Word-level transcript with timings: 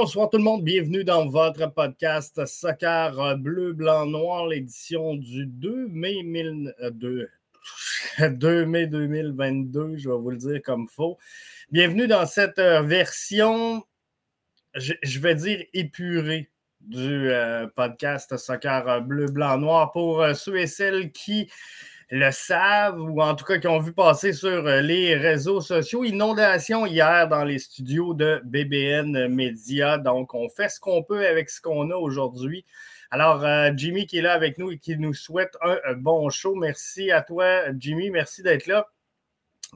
Bonsoir 0.00 0.30
tout 0.30 0.38
le 0.38 0.42
monde, 0.42 0.64
bienvenue 0.64 1.04
dans 1.04 1.28
votre 1.28 1.66
podcast 1.74 2.46
Soccer 2.46 3.36
Bleu, 3.36 3.74
Blanc, 3.74 4.06
Noir, 4.06 4.46
l'édition 4.46 5.14
du 5.14 5.44
2 5.44 5.88
mai, 5.88 6.22
2, 6.90 7.28
2 8.18 8.64
mai 8.66 8.86
2022, 8.86 9.98
je 9.98 10.08
vais 10.08 10.16
vous 10.16 10.30
le 10.30 10.38
dire 10.38 10.62
comme 10.64 10.88
faux. 10.88 11.18
Bienvenue 11.70 12.06
dans 12.06 12.24
cette 12.24 12.58
euh, 12.58 12.80
version, 12.80 13.84
je, 14.74 15.18
vais 15.18 15.34
dire 15.34 15.62
épurée 15.74 16.50
du 16.80 17.30
euh, 17.30 17.66
podcast 17.66 18.38
Soccer 18.38 19.02
Bleu, 19.02 19.26
Blanc, 19.26 19.58
Noir 19.58 19.92
pour 19.92 20.22
euh, 20.22 20.32
ceux 20.32 20.56
et 20.56 20.66
celles 20.66 21.12
qui 21.12 21.50
le 22.10 22.30
savent 22.32 23.00
ou 23.00 23.20
en 23.22 23.34
tout 23.36 23.44
cas 23.44 23.58
qui 23.58 23.68
ont 23.68 23.78
vu 23.78 23.92
passer 23.92 24.32
sur 24.32 24.66
euh, 24.66 24.80
les 24.80 25.14
réseaux 25.14 25.60
sociaux. 25.60 26.02
Inondation 26.02 26.84
hier 26.84 27.28
dans 27.28 27.44
les 27.44 27.60
studios 27.60 28.14
de 28.14 28.40
BBN 28.44 29.28
Media. 29.28 29.96
Donc, 29.96 30.34
on 30.34 30.48
fait 30.48 30.68
ce 30.68 30.80
qu'on 30.80 31.04
peut 31.04 31.24
avec 31.26 31.48
ce 31.50 31.60
qu'on 31.60 31.90
a 31.90 31.94
aujourd'hui. 31.94 32.64
Alors, 33.12 33.44
euh, 33.44 33.70
Jimmy 33.76 34.06
qui 34.06 34.18
est 34.18 34.22
là 34.22 34.32
avec 34.32 34.58
nous 34.58 34.72
et 34.72 34.78
qui 34.78 34.96
nous 34.96 35.14
souhaite 35.14 35.56
un, 35.62 35.78
un 35.86 35.94
bon 35.94 36.28
show. 36.30 36.54
Merci 36.56 37.12
à 37.12 37.22
toi, 37.22 37.72
Jimmy. 37.78 38.10
Merci 38.10 38.42
d'être 38.42 38.66
là. 38.66 38.88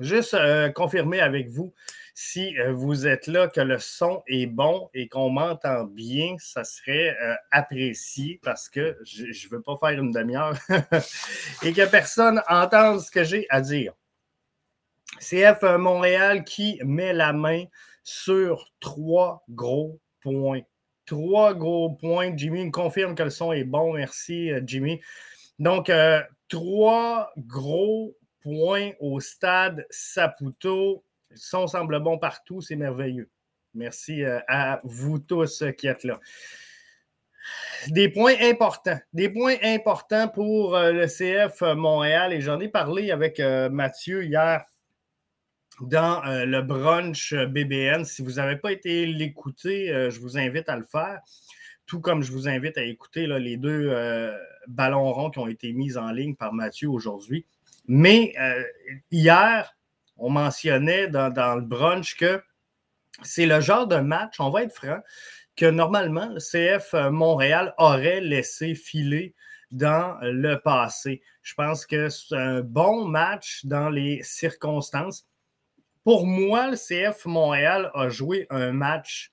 Juste 0.00 0.34
euh, 0.34 0.70
confirmer 0.70 1.20
avec 1.20 1.48
vous 1.48 1.72
si 2.14 2.56
euh, 2.58 2.72
vous 2.72 3.08
êtes 3.08 3.26
là, 3.26 3.48
que 3.48 3.60
le 3.60 3.78
son 3.80 4.22
est 4.28 4.46
bon 4.46 4.88
et 4.94 5.08
qu'on 5.08 5.30
m'entend 5.30 5.82
bien, 5.84 6.36
ça 6.38 6.62
serait 6.62 7.16
euh, 7.20 7.34
apprécié 7.50 8.38
parce 8.42 8.68
que 8.68 8.96
je 9.04 9.24
ne 9.24 9.50
veux 9.50 9.60
pas 9.60 9.76
faire 9.76 10.00
une 10.00 10.12
demi-heure 10.12 10.56
et 11.62 11.72
que 11.72 11.90
personne 11.90 12.40
entende 12.48 13.00
ce 13.00 13.10
que 13.10 13.24
j'ai 13.24 13.46
à 13.50 13.60
dire. 13.60 13.92
CF 15.18 15.62
Montréal 15.78 16.44
qui 16.44 16.80
met 16.84 17.12
la 17.12 17.32
main 17.32 17.64
sur 18.04 18.70
trois 18.78 19.44
gros 19.48 20.00
points. 20.20 20.62
Trois 21.06 21.52
gros 21.52 21.90
points. 21.90 22.36
Jimmy 22.36 22.64
me 22.64 22.70
confirme 22.70 23.14
que 23.14 23.24
le 23.24 23.30
son 23.30 23.52
est 23.52 23.64
bon. 23.64 23.94
Merci, 23.94 24.50
Jimmy. 24.64 25.00
Donc, 25.58 25.90
euh, 25.90 26.22
trois 26.48 27.32
gros 27.36 28.16
points 28.40 28.92
au 29.00 29.20
stade 29.20 29.86
Saputo. 29.90 31.04
Le 31.34 31.40
son 31.40 31.66
semble 31.66 31.98
bon 31.98 32.16
partout, 32.16 32.60
c'est 32.60 32.76
merveilleux. 32.76 33.28
Merci 33.74 34.22
euh, 34.22 34.38
à 34.46 34.80
vous 34.84 35.18
tous 35.18 35.64
qui 35.76 35.88
êtes 35.88 36.04
là. 36.04 36.20
Des 37.88 38.08
points 38.08 38.36
importants, 38.40 39.00
des 39.12 39.28
points 39.28 39.56
importants 39.64 40.28
pour 40.28 40.76
euh, 40.76 40.92
le 40.92 41.06
CF 41.08 41.60
Montréal 41.74 42.32
et 42.32 42.40
j'en 42.40 42.60
ai 42.60 42.68
parlé 42.68 43.10
avec 43.10 43.40
euh, 43.40 43.68
Mathieu 43.68 44.24
hier 44.24 44.62
dans 45.80 46.22
le 46.24 46.60
brunch 46.62 47.34
BBN. 47.34 48.04
Si 48.04 48.22
vous 48.22 48.34
n'avez 48.34 48.54
pas 48.54 48.70
été 48.70 49.06
l'écouter, 49.06 49.88
je 50.08 50.20
vous 50.20 50.38
invite 50.38 50.68
à 50.68 50.76
le 50.76 50.84
faire, 50.84 51.18
tout 51.84 52.00
comme 52.00 52.22
je 52.22 52.30
vous 52.30 52.46
invite 52.46 52.78
à 52.78 52.84
écouter 52.84 53.26
les 53.26 53.56
deux 53.56 53.92
ballons 54.68 55.12
ronds 55.12 55.32
qui 55.32 55.40
ont 55.40 55.48
été 55.48 55.72
mis 55.72 55.96
en 55.96 56.12
ligne 56.12 56.36
par 56.36 56.52
Mathieu 56.52 56.88
aujourd'hui. 56.88 57.44
Mais 57.88 58.36
hier, 59.10 59.74
on 60.16 60.30
mentionnait 60.30 61.08
dans, 61.08 61.54
le 61.54 61.62
brunch 61.62 62.16
que 62.16 62.42
c'est 63.22 63.46
le 63.46 63.60
genre 63.60 63.86
de 63.86 63.96
match, 63.96 64.40
on 64.40 64.50
va 64.50 64.62
être 64.62 64.74
franc, 64.74 65.00
que 65.56 65.66
normalement 65.66 66.28
le 66.28 66.40
CF 66.40 66.94
Montréal 67.10 67.74
aurait 67.78 68.20
laissé 68.20 68.74
filer 68.74 69.34
dans 69.70 70.18
le 70.22 70.56
passé. 70.56 71.22
Je 71.42 71.54
pense 71.54 71.86
que 71.86 72.08
c'est 72.08 72.36
un 72.36 72.60
bon 72.60 73.04
match 73.04 73.64
dans 73.64 73.88
les 73.88 74.22
circonstances. 74.22 75.26
Pour 76.04 76.26
moi, 76.26 76.70
le 76.70 76.76
CF 76.76 77.24
Montréal 77.26 77.90
a 77.94 78.08
joué 78.08 78.46
un 78.50 78.72
match 78.72 79.32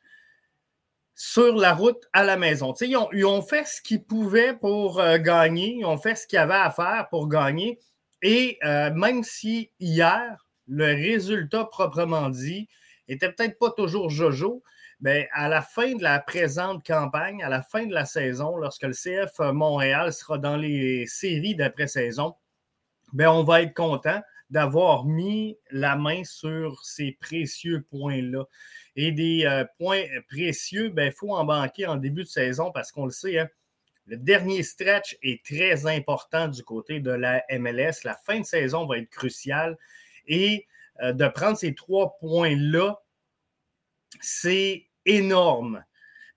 sur 1.15 1.55
la 1.55 1.73
route 1.73 2.03
à 2.13 2.23
la 2.23 2.37
maison. 2.37 2.73
Ils 2.81 2.97
ont, 2.97 3.09
ils 3.11 3.25
ont, 3.25 3.43
fait 3.43 3.65
ce 3.65 3.81
qu'ils 3.81 4.03
pouvaient 4.03 4.55
pour 4.55 4.99
euh, 4.99 5.17
gagner, 5.19 5.75
ils 5.75 5.85
ont 5.85 5.97
fait 5.97 6.15
ce 6.15 6.25
qu'il 6.25 6.37
y 6.37 6.39
avait 6.39 6.53
à 6.53 6.71
faire 6.71 7.07
pour 7.09 7.27
gagner. 7.27 7.79
Et 8.23 8.57
euh, 8.63 8.91
même 8.91 9.23
si 9.23 9.69
hier, 9.79 10.47
le 10.71 10.85
résultat 10.85 11.65
proprement 11.65 12.29
dit 12.29 12.69
était 13.09 13.29
peut-être 13.31 13.59
pas 13.59 13.71
toujours 13.71 14.09
jojo, 14.09 14.63
mais 15.01 15.27
à 15.33 15.49
la 15.49 15.61
fin 15.61 15.95
de 15.95 16.01
la 16.01 16.19
présente 16.19 16.85
campagne, 16.85 17.43
à 17.43 17.49
la 17.49 17.61
fin 17.61 17.85
de 17.85 17.93
la 17.93 18.05
saison, 18.05 18.55
lorsque 18.55 18.83
le 18.83 18.93
CF 18.93 19.39
Montréal 19.39 20.13
sera 20.13 20.37
dans 20.37 20.55
les 20.55 21.05
séries 21.07 21.55
d'après-saison, 21.55 22.35
ben, 23.11 23.27
on 23.27 23.43
va 23.43 23.63
être 23.63 23.73
content 23.73 24.21
d'avoir 24.49 25.05
mis 25.05 25.57
la 25.71 25.97
main 25.97 26.23
sur 26.23 26.85
ces 26.85 27.17
précieux 27.19 27.85
points-là. 27.89 28.45
Et 28.95 29.11
des 29.11 29.45
euh, 29.45 29.65
points 29.77 30.03
précieux, 30.29 30.85
il 30.85 30.93
ben, 30.93 31.11
faut 31.11 31.33
en 31.33 31.43
banquer 31.43 31.85
en 31.85 31.97
début 31.97 32.23
de 32.23 32.29
saison 32.29 32.71
parce 32.71 32.93
qu'on 32.93 33.05
le 33.05 33.11
sait, 33.11 33.39
hein, 33.39 33.49
le 34.07 34.17
dernier 34.17 34.63
stretch 34.63 35.17
est 35.21 35.43
très 35.43 35.85
important 35.85 36.47
du 36.47 36.63
côté 36.63 36.99
de 37.01 37.11
la 37.11 37.43
MLS. 37.49 38.03
La 38.03 38.15
fin 38.15 38.39
de 38.39 38.45
saison 38.45 38.85
va 38.85 38.97
être 38.97 39.09
cruciale. 39.09 39.77
Et 40.27 40.67
euh, 41.01 41.13
de 41.13 41.27
prendre 41.27 41.57
ces 41.57 41.73
trois 41.73 42.17
points-là, 42.19 43.01
c'est 44.19 44.87
énorme. 45.05 45.83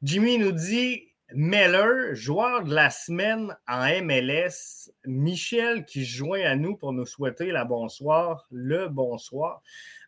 Jimmy 0.03 0.39
nous 0.39 0.53
dit 0.53 1.15
Meller, 1.33 2.15
joueur 2.15 2.63
de 2.63 2.75
la 2.75 2.91
semaine 2.91 3.57
en 3.67 4.03
MLS. 4.03 4.91
Michel 5.05 5.85
qui 5.85 6.05
joint 6.05 6.43
à 6.43 6.55
nous 6.55 6.77
pour 6.77 6.93
nous 6.93 7.07
souhaiter 7.07 7.51
la 7.51 7.65
bonsoir, 7.65 8.47
le 8.51 8.89
bonsoir. 8.89 9.63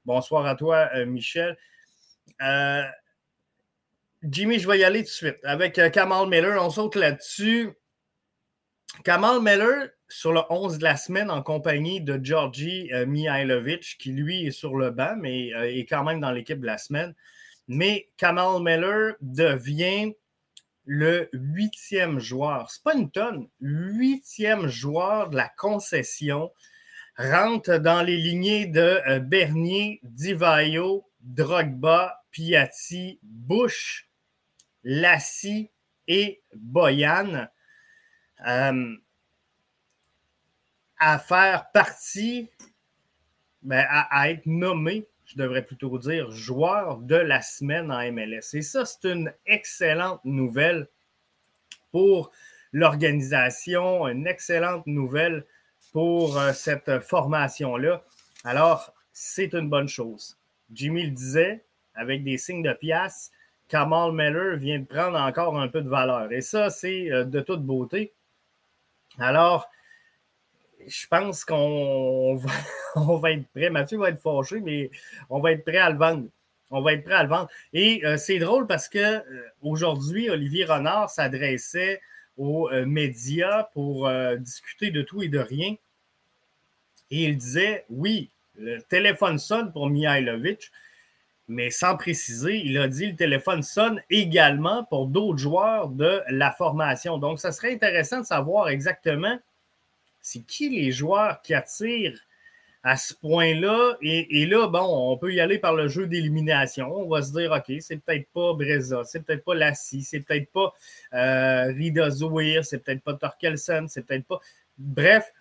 Bonsoir 0.05 0.47
à 0.47 0.55
toi, 0.55 0.89
euh, 0.95 1.07
Michel. 1.07 1.57
Euh, 2.43 2.85
Jimmy, 4.23 4.59
je 4.59 4.69
vais 4.69 4.79
y 4.79 4.85
aller 4.85 5.01
tout 5.01 5.09
de 5.09 5.11
suite. 5.11 5.39
Avec 5.43 5.81
Kamal 5.93 6.29
Miller, 6.29 6.63
on 6.65 6.71
saute 6.71 6.97
là-dessus. 6.97 7.71
Kamal 9.05 9.41
Miller, 9.41 9.89
sur 10.09 10.33
le 10.33 10.41
11 10.51 10.79
de 10.79 10.85
la 10.85 10.97
semaine, 10.97 11.31
en 11.31 11.43
compagnie 11.43 12.01
de 12.01 12.21
Georgi 12.23 12.91
Mihailovic, 13.07 13.97
qui 13.99 14.13
lui 14.13 14.47
est 14.47 14.51
sur 14.51 14.77
le 14.77 14.91
banc, 14.91 15.17
mais 15.17 15.49
est 15.49 15.87
quand 15.87 16.05
même 16.05 16.21
dans 16.21 16.31
l'équipe 16.31 16.61
de 16.61 16.67
la 16.67 16.79
semaine. 16.79 17.15
Mais 17.69 18.09
Kamal 18.17 18.63
Miller 18.63 19.15
devient 19.21 20.13
le 20.87 21.29
huitième 21.33 22.21
joueur. 22.21 22.71
C'est 22.71 22.83
pas 22.83 22.95
une 22.95 23.11
tonne. 23.11 23.49
Huitième 23.61 24.69
joueur 24.69 25.29
de 25.29 25.37
la 25.37 25.49
concession 25.49 26.53
rentre 27.19 27.79
dans 27.79 28.03
les 28.03 28.17
lignées 28.17 28.67
de 28.67 29.01
euh, 29.09 29.19
Bernier, 29.19 30.01
Divayo, 30.05 31.09
Drogba, 31.21 32.23
Piatti, 32.31 33.19
Bush, 33.23 34.09
Lassie 34.85 35.71
et 36.07 36.43
Boyan. 36.55 37.49
Euh, 38.47 38.97
à 40.99 41.19
faire 41.19 41.71
partie, 41.73 42.51
ben, 43.63 43.85
à, 43.89 44.31
être 44.31 44.47
nommé 44.47 45.07
je 45.27 45.37
devrais 45.37 45.63
plutôt 45.63 45.99
dire 45.99 46.31
joueur 46.31 46.99
de 46.99 47.17
la 47.17 47.43
semaine 47.43 47.91
en 47.91 48.01
MLS. 48.13 48.55
Et 48.55 48.63
ça, 48.63 48.85
c'est 48.85 49.11
une 49.11 49.33
excellente 49.45 50.25
nouvelle 50.25 50.89
pour 51.91 52.31
l'organisation, 52.73 54.07
une 54.07 54.27
excellente 54.27 54.87
nouvelle 54.87 55.45
pour 55.93 56.39
euh, 56.39 56.53
cette 56.53 57.01
formation-là. 57.01 58.05
Alors, 58.45 58.95
c'est 59.13 59.53
une 59.53 59.69
bonne 59.69 59.89
chose. 59.89 60.39
Jimmy 60.73 61.07
le 61.07 61.11
disait, 61.11 61.65
avec 61.95 62.23
des 62.23 62.39
signes 62.39 62.63
de 62.63 62.73
pièce, 62.73 63.33
Kamal 63.69 64.13
Meller 64.13 64.57
vient 64.57 64.79
de 64.79 64.85
prendre 64.85 65.19
encore 65.19 65.59
un 65.59 65.69
peu 65.69 65.83
de 65.83 65.89
valeur. 65.89 66.31
Et 66.31 66.41
ça, 66.41 66.71
c'est 66.71 67.11
euh, 67.11 67.25
de 67.25 67.41
toute 67.41 67.63
beauté. 67.63 68.13
Alors, 69.19 69.69
je 70.87 71.07
pense 71.09 71.45
qu'on 71.45 72.37
va, 72.97 73.33
être 73.33 73.47
prêt. 73.49 73.71
Mathieu 73.71 73.99
va 73.99 74.11
être 74.11 74.21
fâché, 74.21 74.61
mais 74.61 74.91
on 75.31 75.41
va 75.41 75.53
être 75.53 75.65
prêt 75.65 75.79
à 75.79 75.91
le 75.91 75.99
vendre. 75.99 76.27
On 76.71 76.81
va 76.83 76.95
être 76.95 77.05
prêt 77.05 77.15
à 77.15 77.23
le 77.23 77.29
vendre. 77.29 77.49
Et 77.73 78.05
euh, 78.05 78.17
c'est 78.17 78.39
drôle 78.39 78.67
parce 78.67 78.89
que 78.89 78.99
euh, 78.99 79.23
aujourd'hui, 79.63 80.31
Olivier 80.31 80.65
Renard 80.65 81.11
s'adressait 81.11 82.01
aux 82.37 82.69
euh, 82.71 82.85
médias 82.85 83.65
pour 83.73 84.11
discuter 84.39 84.91
de 84.91 85.03
tout 85.03 85.23
et 85.23 85.29
de 85.29 85.39
rien. 85.39 85.75
Et 87.11 87.25
il 87.25 87.37
disait 87.37 87.85
oui, 87.89 88.31
le 88.57 88.81
téléphone 88.83 89.39
sonne 89.39 89.73
pour 89.73 89.89
Mihailovic, 89.89 90.71
mais 91.49 91.71
sans 91.71 91.97
préciser, 91.97 92.57
il 92.65 92.77
a 92.79 92.89
dit 92.89 93.07
le 93.07 93.17
téléphone 93.17 93.63
sonne 93.63 94.03
également 94.11 94.85
pour 94.85 95.07
d'autres 95.07 95.39
joueurs 95.39 95.89
de 95.89 96.21
la 96.29 96.51
formation. 96.51 97.19
Donc, 97.19 97.39
ça 97.39 97.53
serait 97.53 97.73
intéressant 97.73 98.21
de 98.21 98.27
savoir 98.27 98.69
exactement 98.69 99.39
c'est 100.27 100.41
qui 100.41 100.69
les 100.71 100.91
joueurs 100.91 101.41
qui 101.41 101.55
attirent 101.55 102.19
à 102.83 102.97
ce 102.97 103.15
point-là? 103.15 103.97
Et, 104.03 104.45
là, 104.47 104.67
bon, 104.67 105.13
on 105.13 105.17
peut 105.17 105.33
y 105.33 105.41
aller 105.41 105.61
par 105.61 105.73
le 105.73 105.87
jeu 105.87 106.09
d'élimination. 106.09 106.93
On 106.93 107.09
va 107.09 107.23
se 107.23 107.31
dire, 107.31 107.53
OK, 107.53 107.73
c'est 107.79 107.99
peut-être 107.99 108.29
pas 108.33 108.53
Breza, 108.55 109.05
c'est 109.05 109.21
peut-être 109.21 109.45
pas 109.45 109.55
Lassie, 109.55 110.03
c'est 110.03 110.19
peut-être 110.19 110.51
pas 110.51 110.75
euh, 111.15 111.67
Rida 111.67 112.11
Zouir, 112.11 112.65
c'est 112.65 112.81
peut-être 112.81 113.03
pas 113.03 113.15
Torkelsen, 113.15 113.87
c'est 113.87 114.03
peut-être 114.03 114.27
pas. 114.27 114.41
Bref, 114.79 115.33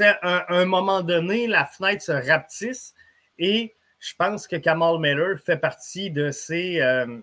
à 0.00 0.54
un, 0.54 0.64
moment 0.64 1.02
donné, 1.02 1.46
la 1.46 1.66
fenêtre 1.66 2.02
se 2.02 2.12
rapetisse 2.12 2.94
et 3.38 3.74
je 3.98 4.14
pense 4.16 4.46
que 4.46 4.56
Kamal 4.56 4.98
Miller 5.00 5.38
fait 5.38 5.58
partie 5.58 6.10
de 6.10 6.30
ces, 6.30 6.80
euh, 6.80 7.20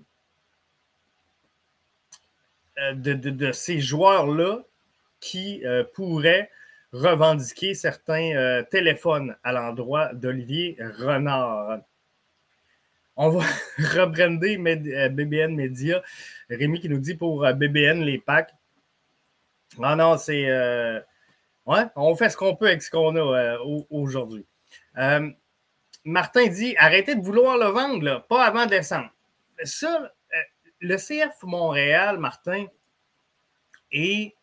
euh, 2.77 2.93
de 2.93 3.51
ces 3.51 3.79
joueurs-là 3.79 4.63
qui 5.23 5.65
euh, 5.65 5.85
pourrait 5.93 6.51
revendiquer 6.91 7.73
certains 7.73 8.35
euh, 8.35 8.61
téléphones 8.61 9.37
à 9.43 9.53
l'endroit 9.53 10.13
d'Olivier 10.13 10.77
Renard. 10.99 11.79
On 13.15 13.29
va 13.29 13.45
rebrander 13.77 14.57
BBN 14.57 15.53
euh, 15.53 15.55
Media. 15.55 16.03
Rémi 16.49 16.81
qui 16.81 16.89
nous 16.89 16.99
dit 16.99 17.15
pour 17.15 17.47
BBN 17.53 18.03
les 18.03 18.19
packs. 18.19 18.53
Non, 19.79 19.95
non, 19.95 20.17
c'est. 20.17 20.45
ouais, 21.65 21.85
on 21.95 22.15
fait 22.15 22.29
ce 22.29 22.37
qu'on 22.37 22.55
peut 22.55 22.67
avec 22.67 22.83
ce 22.83 22.91
qu'on 22.91 23.15
a 23.15 23.57
aujourd'hui. 23.89 24.45
Martin 26.05 26.47
dit 26.47 26.75
arrêtez 26.77 27.15
de 27.15 27.21
vouloir 27.21 27.57
le 27.57 27.67
vendre, 27.67 28.25
pas 28.27 28.45
avant 28.45 28.65
décembre. 28.65 29.09
Ça, 29.63 30.13
le 30.79 30.97
CF 30.97 31.41
Montréal, 31.43 32.19
Martin, 32.19 32.65
est 33.91 34.35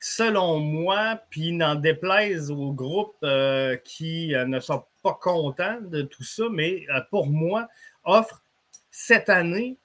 selon 0.00 0.58
moi, 0.60 1.20
puis 1.28 1.52
n'en 1.52 1.74
déplaise 1.74 2.50
aux 2.50 2.72
groupes 2.72 3.16
euh, 3.22 3.76
qui 3.76 4.34
euh, 4.34 4.46
ne 4.46 4.58
sont 4.58 4.82
pas 5.02 5.18
contents 5.20 5.78
de 5.82 6.02
tout 6.02 6.24
ça, 6.24 6.44
mais 6.50 6.86
euh, 6.88 7.00
pour 7.10 7.26
moi, 7.26 7.68
offre 8.04 8.42
cette 8.90 9.28
année 9.28 9.76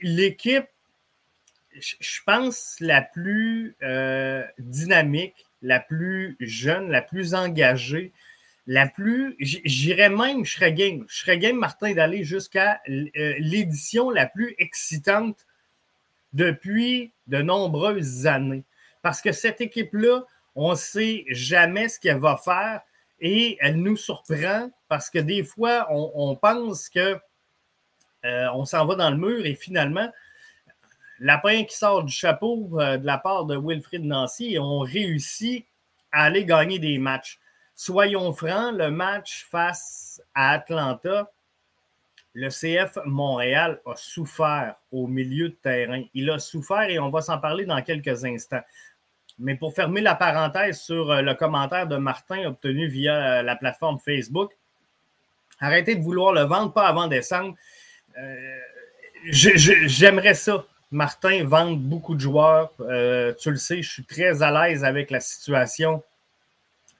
l'équipe, 0.00 0.66
je 1.74 2.20
pense, 2.24 2.76
la 2.80 3.02
plus 3.02 3.76
dynamique, 4.58 5.46
la 5.60 5.80
plus 5.80 6.36
jeune, 6.38 6.88
la 6.90 7.02
plus 7.02 7.34
engagée, 7.34 8.12
la 8.68 8.86
plus, 8.86 9.34
j'irais 9.40 10.10
même, 10.10 10.44
je 10.44 10.52
serais 10.52 10.72
game, 10.72 11.04
je 11.08 11.16
serais 11.16 11.38
game, 11.38 11.56
Martin, 11.56 11.94
d'aller 11.94 12.22
jusqu'à 12.22 12.80
l'édition 12.86 14.10
la 14.10 14.26
plus 14.26 14.54
excitante 14.58 15.46
depuis 16.32 17.10
de 17.26 17.42
nombreuses 17.42 18.26
années. 18.26 18.64
Parce 19.02 19.20
que 19.20 19.32
cette 19.32 19.60
équipe-là, 19.60 20.24
on 20.54 20.70
ne 20.70 20.76
sait 20.76 21.24
jamais 21.28 21.88
ce 21.88 21.98
qu'elle 21.98 22.18
va 22.18 22.36
faire 22.36 22.80
et 23.20 23.56
elle 23.60 23.76
nous 23.76 23.96
surprend 23.96 24.70
parce 24.88 25.10
que 25.10 25.18
des 25.18 25.44
fois, 25.44 25.86
on, 25.90 26.36
pense 26.36 26.88
que 26.88 27.18
euh, 28.24 28.46
on 28.54 28.64
s'en 28.64 28.84
va 28.86 28.94
dans 28.94 29.10
le 29.10 29.16
mur 29.16 29.44
et 29.44 29.54
finalement, 29.54 30.10
lapin 31.18 31.64
qui 31.64 31.76
sort 31.76 32.04
du 32.04 32.12
chapeau 32.12 32.68
euh, 32.80 32.98
de 32.98 33.06
la 33.06 33.18
part 33.18 33.44
de 33.46 33.56
Wilfried 33.56 34.04
Nancy 34.04 34.54
et 34.54 34.58
on 34.58 34.80
réussit 34.80 35.66
à 36.10 36.24
aller 36.24 36.44
gagner 36.44 36.78
des 36.78 36.98
matchs. 36.98 37.38
Soyons 37.74 38.32
francs, 38.32 38.74
le 38.74 38.90
match 38.90 39.46
face 39.50 40.22
à 40.34 40.50
Atlanta, 40.52 41.30
le 42.34 42.48
CF 42.48 42.98
Montréal 43.04 43.80
a 43.86 43.94
souffert 43.94 44.76
au 44.90 45.06
milieu 45.06 45.50
de 45.50 45.54
terrain. 45.54 46.02
Il 46.14 46.30
a 46.30 46.38
souffert 46.38 46.82
et 46.82 46.98
on 46.98 47.10
va 47.10 47.20
s'en 47.20 47.38
parler 47.38 47.66
dans 47.66 47.80
quelques 47.82 48.24
instants. 48.24 48.62
Mais 49.38 49.54
pour 49.54 49.74
fermer 49.74 50.00
la 50.00 50.14
parenthèse 50.14 50.80
sur 50.80 51.10
euh, 51.10 51.22
le 51.22 51.34
commentaire 51.34 51.86
de 51.86 51.96
Martin 51.96 52.44
obtenu 52.46 52.86
via 52.88 53.38
euh, 53.38 53.42
la 53.42 53.56
plateforme 53.56 53.98
Facebook, 53.98 54.52
arrêtez 55.60 55.94
de 55.94 56.02
vouloir 56.02 56.32
le 56.32 56.42
vendre, 56.42 56.72
pas 56.72 56.86
avant 56.86 57.08
décembre. 57.08 57.56
Euh, 58.18 58.58
j'aimerais 59.24 60.34
ça. 60.34 60.64
Martin 60.90 61.44
vend 61.44 61.72
beaucoup 61.72 62.14
de 62.14 62.20
joueurs. 62.20 62.70
Tu 62.76 63.50
le 63.50 63.56
sais, 63.56 63.80
je 63.80 63.90
suis 63.90 64.04
très 64.04 64.42
à 64.42 64.50
l'aise 64.50 64.84
avec 64.84 65.10
la 65.10 65.20
situation 65.20 66.02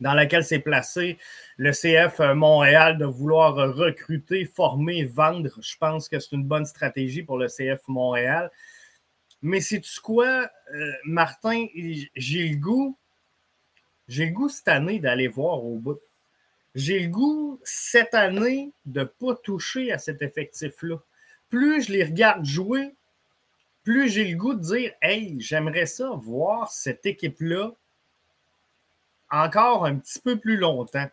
dans 0.01 0.15
laquelle 0.15 0.45
s'est 0.45 0.61
placé 0.61 1.19
le 1.59 1.73
CF 1.73 2.21
Montréal 2.35 2.97
de 2.97 3.05
vouloir 3.05 3.55
recruter, 3.55 4.47
former, 4.47 5.05
vendre. 5.05 5.51
Je 5.61 5.77
pense 5.79 6.09
que 6.09 6.19
c'est 6.19 6.33
une 6.33 6.45
bonne 6.45 6.65
stratégie 6.65 7.23
pour 7.23 7.37
le 7.37 7.49
CF 7.49 7.81
Montréal. 7.87 8.51
Mais 9.43 9.61
c'est-tu 9.61 10.01
quoi, 10.01 10.49
euh, 10.75 10.93
Martin, 11.05 11.67
j'ai 12.15 12.49
le 12.49 12.57
goût, 12.57 12.97
j'ai 14.09 14.27
le 14.27 14.33
goût 14.33 14.49
cette 14.49 14.69
année 14.69 15.01
d'aller 15.01 15.29
voir 15.29 15.65
au 15.65 15.79
bout. 15.79 15.99
J'ai 16.75 17.01
le 17.01 17.09
goût 17.09 17.61
cette 17.65 18.15
année 18.15 18.73
de 18.87 19.01
ne 19.01 19.05
pas 19.05 19.35
toucher 19.35 19.93
à 19.93 19.99
cet 19.99 20.23
effectif-là. 20.23 20.97
Plus 21.49 21.83
je 21.83 21.93
les 21.93 22.05
regarde 22.05 22.45
jouer, 22.45 22.95
plus 23.83 24.09
j'ai 24.09 24.25
le 24.25 24.37
goût 24.37 24.55
de 24.55 24.63
dire 24.63 24.93
Hey, 25.03 25.41
j'aimerais 25.41 25.87
ça 25.87 26.11
voir 26.11 26.71
cette 26.71 27.05
équipe-là 27.05 27.73
encore 29.33 29.87
un 29.87 29.97
petit 29.97 30.21
peu 30.21 30.39
plus 30.39 30.57
longtemps. 30.57 31.09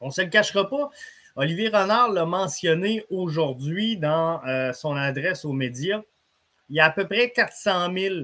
On 0.00 0.06
ne 0.06 0.12
se 0.12 0.22
le 0.22 0.28
cachera 0.28 0.68
pas. 0.68 0.90
Olivier 1.36 1.68
Renard 1.68 2.10
l'a 2.10 2.26
mentionné 2.26 3.04
aujourd'hui 3.10 3.96
dans 3.96 4.44
euh, 4.46 4.72
son 4.72 4.96
adresse 4.96 5.44
aux 5.44 5.52
médias. 5.52 6.02
Il 6.70 6.76
y 6.76 6.80
a 6.80 6.86
à 6.86 6.90
peu 6.90 7.06
près 7.06 7.30
400 7.30 7.92
000, 7.92 8.14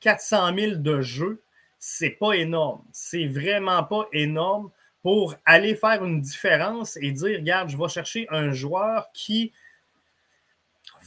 400 0.00 0.56
000 0.56 0.74
de 0.76 1.00
jeux. 1.00 1.42
C'est 1.78 2.10
pas 2.10 2.32
énorme. 2.32 2.84
C'est 2.92 3.26
vraiment 3.26 3.84
pas 3.84 4.08
énorme 4.12 4.70
pour 5.02 5.34
aller 5.44 5.74
faire 5.74 6.04
une 6.04 6.20
différence 6.20 6.96
et 6.96 7.10
dire 7.10 7.38
regarde, 7.38 7.68
je 7.68 7.76
vais 7.76 7.88
chercher 7.88 8.26
un 8.30 8.52
joueur 8.52 9.10
qui 9.12 9.52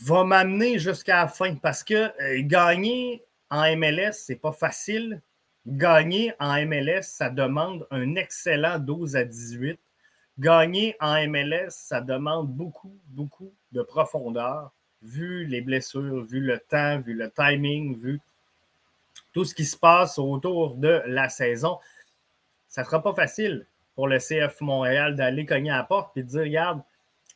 va 0.04 0.24
m'amener 0.24 0.80
jusqu'à 0.80 1.22
la 1.22 1.28
fin. 1.28 1.56
Parce 1.56 1.84
que 1.84 2.12
euh, 2.22 2.42
gagner 2.44 3.24
en 3.50 3.76
MLS, 3.76 4.14
c'est 4.14 4.36
pas 4.36 4.52
facile. 4.52 5.22
Gagner 5.66 6.34
en 6.40 6.66
MLS, 6.66 7.04
ça 7.04 7.30
demande 7.30 7.88
un 7.92 8.16
excellent 8.16 8.80
12 8.80 9.16
à 9.16 9.24
18. 9.24 9.80
Gagner 10.40 10.96
en 11.00 11.28
MLS, 11.28 11.70
ça 11.70 12.02
demande 12.02 12.50
beaucoup, 12.50 12.98
beaucoup 13.08 13.54
de 13.72 13.82
profondeur, 13.82 14.72
vu 15.02 15.46
les 15.46 15.62
blessures, 15.62 16.24
vu 16.26 16.40
le 16.40 16.60
temps, 16.60 17.00
vu 17.00 17.14
le 17.14 17.32
timing, 17.32 17.98
vu 17.98 18.20
tout 19.34 19.46
ce 19.46 19.54
qui 19.56 19.66
se 19.66 19.78
passe 19.78 20.18
autour 20.18 20.76
de 20.76 21.02
la 21.06 21.30
saison. 21.30 21.80
Ça 22.68 22.82
ne 22.82 22.86
sera 22.86 23.02
pas 23.02 23.14
facile 23.14 23.66
pour 23.96 24.08
le 24.08 24.18
CF 24.18 24.62
Montréal 24.62 25.16
d'aller 25.16 25.46
cogner 25.46 25.72
à 25.72 25.78
la 25.78 25.84
porte 25.84 26.16
et 26.18 26.24
de 26.24 26.28
dire 26.28 26.42
regarde, 26.42 26.82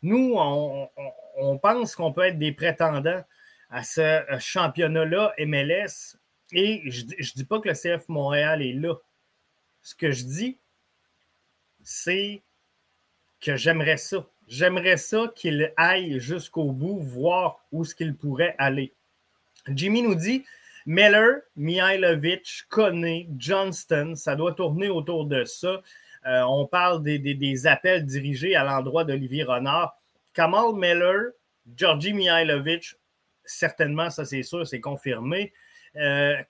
nous, 0.02 0.34
on, 0.36 0.90
on 1.38 1.58
pense 1.58 1.96
qu'on 1.96 2.12
peut 2.12 2.24
être 2.24 2.40
des 2.40 2.52
prétendants 2.52 3.24
à 3.70 3.84
ce 3.84 4.22
championnat-là 4.40 5.34
MLS. 5.40 6.18
Et 6.52 6.84
je 6.92 7.06
ne 7.06 7.36
dis 7.36 7.46
pas 7.46 7.60
que 7.60 7.70
le 7.70 7.76
CF 7.76 8.08
Montréal 8.08 8.62
est 8.62 8.74
là. 8.74 8.96
Ce 9.82 9.96
que 9.96 10.12
je 10.12 10.24
dis, 10.24 10.58
c'est 11.84 12.44
que 13.42 13.56
j'aimerais 13.56 13.98
ça. 13.98 14.26
J'aimerais 14.48 14.98
ça 14.98 15.32
qu'il 15.36 15.74
aille 15.78 16.20
jusqu'au 16.20 16.72
bout, 16.72 17.00
voir 17.00 17.64
où 17.72 17.84
ce 17.86 17.96
qu'il 17.96 18.16
pourrait 18.16 18.56
aller. 18.58 18.94
Jimmy 19.68 20.02
nous 20.02 20.16
dit 20.16 20.44
Miller, 20.86 21.42
Mihailovic, 21.56 22.66
Kone, 22.70 23.26
Johnston, 23.38 24.14
ça 24.16 24.36
doit 24.36 24.54
tourner 24.54 24.90
autour 24.90 25.26
de 25.26 25.46
ça. 25.46 25.82
Euh, 26.26 26.42
on 26.44 26.66
parle 26.66 27.04
des, 27.04 27.20
des, 27.20 27.68
appels 27.68 28.06
dirigés 28.06 28.56
à 28.56 28.64
l'endroit 28.64 29.04
d'Olivier 29.04 29.44
Renard. 29.44 29.98
Kamal 30.34 30.74
Miller, 30.74 31.32
Georgi 31.76 32.14
Mihailovic, 32.14 32.96
certainement, 33.46 34.10
ça 34.10 34.26
c'est 34.26 34.44
sûr, 34.44 34.66
c'est 34.68 34.82
confirmé. 34.82 35.54
Euh, 35.96 36.42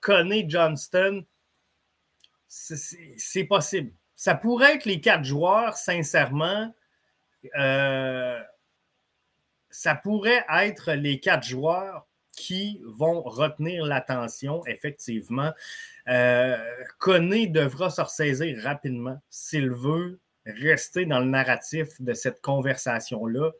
Johnston, 0.46 1.24
c'est 2.48 3.44
possible. 3.44 3.92
Ça 4.16 4.34
pourrait 4.34 4.76
être 4.76 4.84
les 4.84 5.00
quatre 5.00 5.24
joueurs, 5.24 5.76
sincèrement. 5.76 6.72
Euh, 7.56 8.40
ça 9.70 9.94
pourrait 9.94 10.44
être 10.48 10.92
les 10.92 11.20
quatre 11.20 11.44
joueurs 11.44 12.06
qui 12.32 12.80
vont 12.84 13.22
retenir 13.22 13.84
l'attention, 13.84 14.64
effectivement. 14.66 15.52
Euh, 16.08 16.56
devra 17.06 17.90
se 17.90 18.00
ressaisir 18.00 18.62
rapidement 18.62 19.20
s'il 19.30 19.70
veut 19.70 20.20
rester 20.46 21.06
dans 21.06 21.20
le 21.20 21.26
narratif 21.26 22.00
de 22.00 22.12
cette 22.12 22.40
conversation-là. 22.40 23.50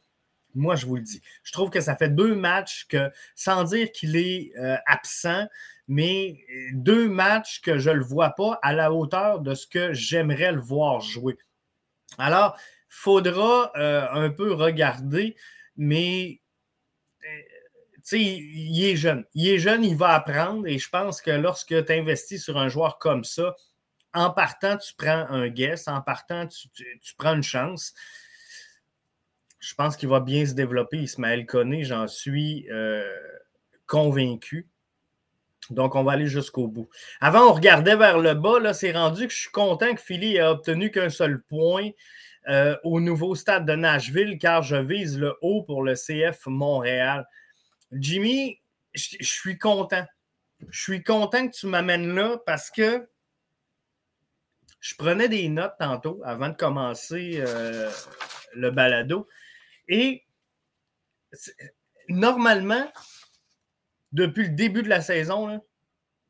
Moi, 0.54 0.76
je 0.76 0.86
vous 0.86 0.96
le 0.96 1.02
dis. 1.02 1.20
Je 1.42 1.52
trouve 1.52 1.70
que 1.70 1.80
ça 1.80 1.96
fait 1.96 2.10
deux 2.10 2.34
matchs 2.34 2.86
que, 2.88 3.10
sans 3.34 3.64
dire 3.64 3.90
qu'il 3.90 4.16
est 4.16 4.52
euh, 4.56 4.76
absent, 4.86 5.46
mais 5.88 6.44
deux 6.72 7.08
matchs 7.08 7.60
que 7.60 7.78
je 7.78 7.90
ne 7.90 7.96
le 7.96 8.04
vois 8.04 8.30
pas 8.30 8.58
à 8.62 8.72
la 8.72 8.92
hauteur 8.92 9.40
de 9.40 9.54
ce 9.54 9.66
que 9.66 9.92
j'aimerais 9.92 10.52
le 10.52 10.60
voir 10.60 11.00
jouer. 11.00 11.36
Alors, 12.18 12.56
faudra 12.94 13.72
euh, 13.76 14.06
un 14.10 14.30
peu 14.30 14.52
regarder, 14.52 15.36
mais 15.76 16.40
euh, 17.24 17.40
sais, 18.02 18.20
il 18.20 18.84
est 18.84 18.96
jeune. 18.96 19.24
Il 19.34 19.48
est 19.48 19.58
jeune, 19.58 19.84
il 19.84 19.96
va 19.96 20.10
apprendre 20.10 20.66
et 20.66 20.78
je 20.78 20.88
pense 20.88 21.20
que 21.20 21.30
lorsque 21.30 21.84
tu 21.84 21.92
investis 21.92 22.42
sur 22.42 22.58
un 22.58 22.68
joueur 22.68 22.98
comme 22.98 23.24
ça, 23.24 23.54
en 24.12 24.30
partant, 24.30 24.76
tu 24.76 24.94
prends 24.96 25.26
un 25.28 25.48
guess, 25.48 25.88
en 25.88 26.00
partant, 26.00 26.46
tu 26.46 27.14
prends 27.16 27.34
une 27.34 27.42
chance 27.42 27.94
je 29.64 29.74
pense 29.74 29.96
qu'il 29.96 30.10
va 30.10 30.20
bien 30.20 30.44
se 30.44 30.52
développer, 30.52 30.98
Ismaël 30.98 31.46
Koné, 31.46 31.84
j'en 31.84 32.06
suis 32.06 32.68
euh, 32.70 33.02
convaincu. 33.86 34.68
Donc, 35.70 35.94
on 35.94 36.04
va 36.04 36.12
aller 36.12 36.26
jusqu'au 36.26 36.68
bout. 36.68 36.90
Avant, 37.22 37.48
on 37.48 37.54
regardait 37.54 37.96
vers 37.96 38.18
le 38.18 38.34
bas. 38.34 38.60
Là, 38.60 38.74
c'est 38.74 38.92
rendu 38.92 39.26
que 39.26 39.32
je 39.32 39.38
suis 39.38 39.50
content 39.50 39.94
que 39.94 40.00
Philly 40.02 40.36
ait 40.36 40.42
obtenu 40.42 40.90
qu'un 40.90 41.08
seul 41.08 41.42
point 41.42 41.88
euh, 42.48 42.76
au 42.84 43.00
nouveau 43.00 43.34
stade 43.34 43.66
de 43.66 43.74
Nashville, 43.74 44.38
car 44.38 44.62
je 44.62 44.76
vise 44.76 45.18
le 45.18 45.34
haut 45.40 45.62
pour 45.62 45.82
le 45.82 45.94
CF 45.94 46.46
Montréal. 46.46 47.26
Jimmy, 47.92 48.60
je 48.92 49.16
suis 49.22 49.58
content. 49.58 50.04
Je 50.68 50.82
suis 50.82 51.02
content 51.02 51.48
que 51.48 51.54
tu 51.54 51.66
m'amènes 51.66 52.14
là 52.14 52.38
parce 52.44 52.70
que 52.70 53.08
je 54.84 54.94
prenais 54.96 55.30
des 55.30 55.48
notes 55.48 55.76
tantôt 55.78 56.20
avant 56.24 56.50
de 56.50 56.54
commencer 56.54 57.36
euh, 57.38 57.90
le 58.54 58.70
balado. 58.70 59.26
Et 59.88 60.24
normalement, 62.10 62.92
depuis 64.12 64.42
le 64.42 64.54
début 64.54 64.82
de 64.82 64.90
la 64.90 65.00
saison, 65.00 65.58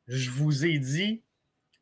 je 0.07 0.29
vous 0.29 0.65
ai 0.65 0.79
dit, 0.79 1.24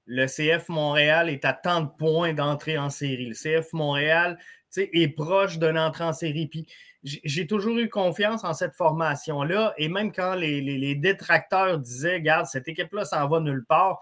le 0.05 0.25
CF 0.25 0.69
Montréal 0.69 1.29
est 1.29 1.45
à 1.45 1.53
tant 1.53 1.81
de 1.81 1.89
points 1.97 2.33
d'entrée 2.33 2.77
en 2.77 2.89
série. 2.89 3.27
Le 3.27 3.35
CF 3.35 3.73
Montréal 3.73 4.37
est 4.77 5.15
proche 5.15 5.59
d'une 5.59 5.77
entrée 5.77 6.03
en 6.03 6.13
série. 6.13 6.47
Puis 6.47 6.67
j'ai 7.03 7.47
toujours 7.47 7.77
eu 7.77 7.89
confiance 7.89 8.43
en 8.43 8.53
cette 8.53 8.75
formation-là. 8.75 9.73
Et 9.77 9.89
même 9.89 10.11
quand 10.11 10.35
les, 10.35 10.95
détracteurs 10.95 11.79
disaient, 11.79 12.15
regarde, 12.15 12.45
cette 12.45 12.67
équipe-là 12.67 13.05
s'en 13.05 13.27
va 13.27 13.39
nulle 13.39 13.65
part, 13.65 14.01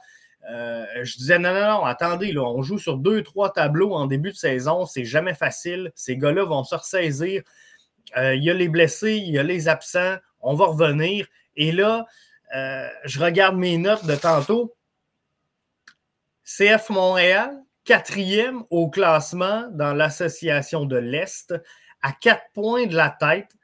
euh, 0.49 0.85
je 1.03 1.17
disais 1.17 1.37
non, 1.37 1.53
non, 1.53 1.67
non, 1.67 1.85
attendez, 1.85 2.31
là, 2.31 2.41
on 2.41 2.63
joue 2.63 2.79
sur 2.79 2.97
deux, 2.97 3.21
trois 3.21 3.53
tableaux 3.53 3.93
en 3.93 4.07
début 4.07 4.31
de 4.31 4.35
saison, 4.35 4.85
c'est 4.85 5.05
jamais 5.05 5.35
facile. 5.35 5.91
Ces 5.93 6.17
gars-là 6.17 6.43
vont 6.45 6.63
se 6.63 6.73
ressaisir. 6.73 7.43
Euh, 8.17 8.33
il 8.35 8.43
y 8.43 8.49
a 8.49 8.53
les 8.53 8.67
blessés, 8.67 9.15
il 9.15 9.33
y 9.33 9.37
a 9.39 9.43
les 9.43 9.67
absents, 9.67 10.15
on 10.39 10.55
va 10.55 10.65
revenir. 10.65 11.27
Et 11.55 11.71
là, 11.71 12.07
euh, 12.55 12.87
je 13.05 13.19
regarde 13.19 13.55
mes 13.55 13.77
notes 13.77 14.05
de 14.05 14.15
tantôt. 14.15 14.75
CF 16.57 16.89
Montréal, 16.89 17.63
quatrième 17.85 18.63
au 18.69 18.89
classement 18.89 19.69
dans 19.71 19.93
l'association 19.93 20.85
de 20.85 20.97
l'Est, 20.97 21.53
à 22.01 22.11
quatre 22.11 22.43
points 22.53 22.87
de 22.87 22.95
la 22.95 23.09
tête, 23.09 23.55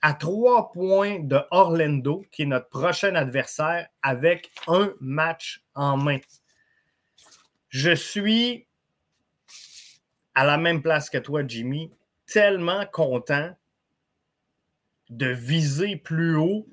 à 0.00 0.12
trois 0.12 0.72
points 0.72 1.20
de 1.20 1.38
Orlando, 1.52 2.24
qui 2.32 2.42
est 2.42 2.46
notre 2.46 2.68
prochain 2.68 3.14
adversaire, 3.14 3.86
avec 4.02 4.50
un 4.66 4.92
match 4.98 5.62
en 5.76 5.96
main. 5.96 6.18
Je 7.68 7.94
suis 7.94 8.66
à 10.34 10.44
la 10.44 10.58
même 10.58 10.82
place 10.82 11.10
que 11.10 11.18
toi, 11.18 11.46
Jimmy, 11.46 11.92
tellement 12.26 12.84
content 12.86 13.56
de 15.10 15.28
viser 15.28 15.94
plus 15.94 16.36
haut 16.36 16.66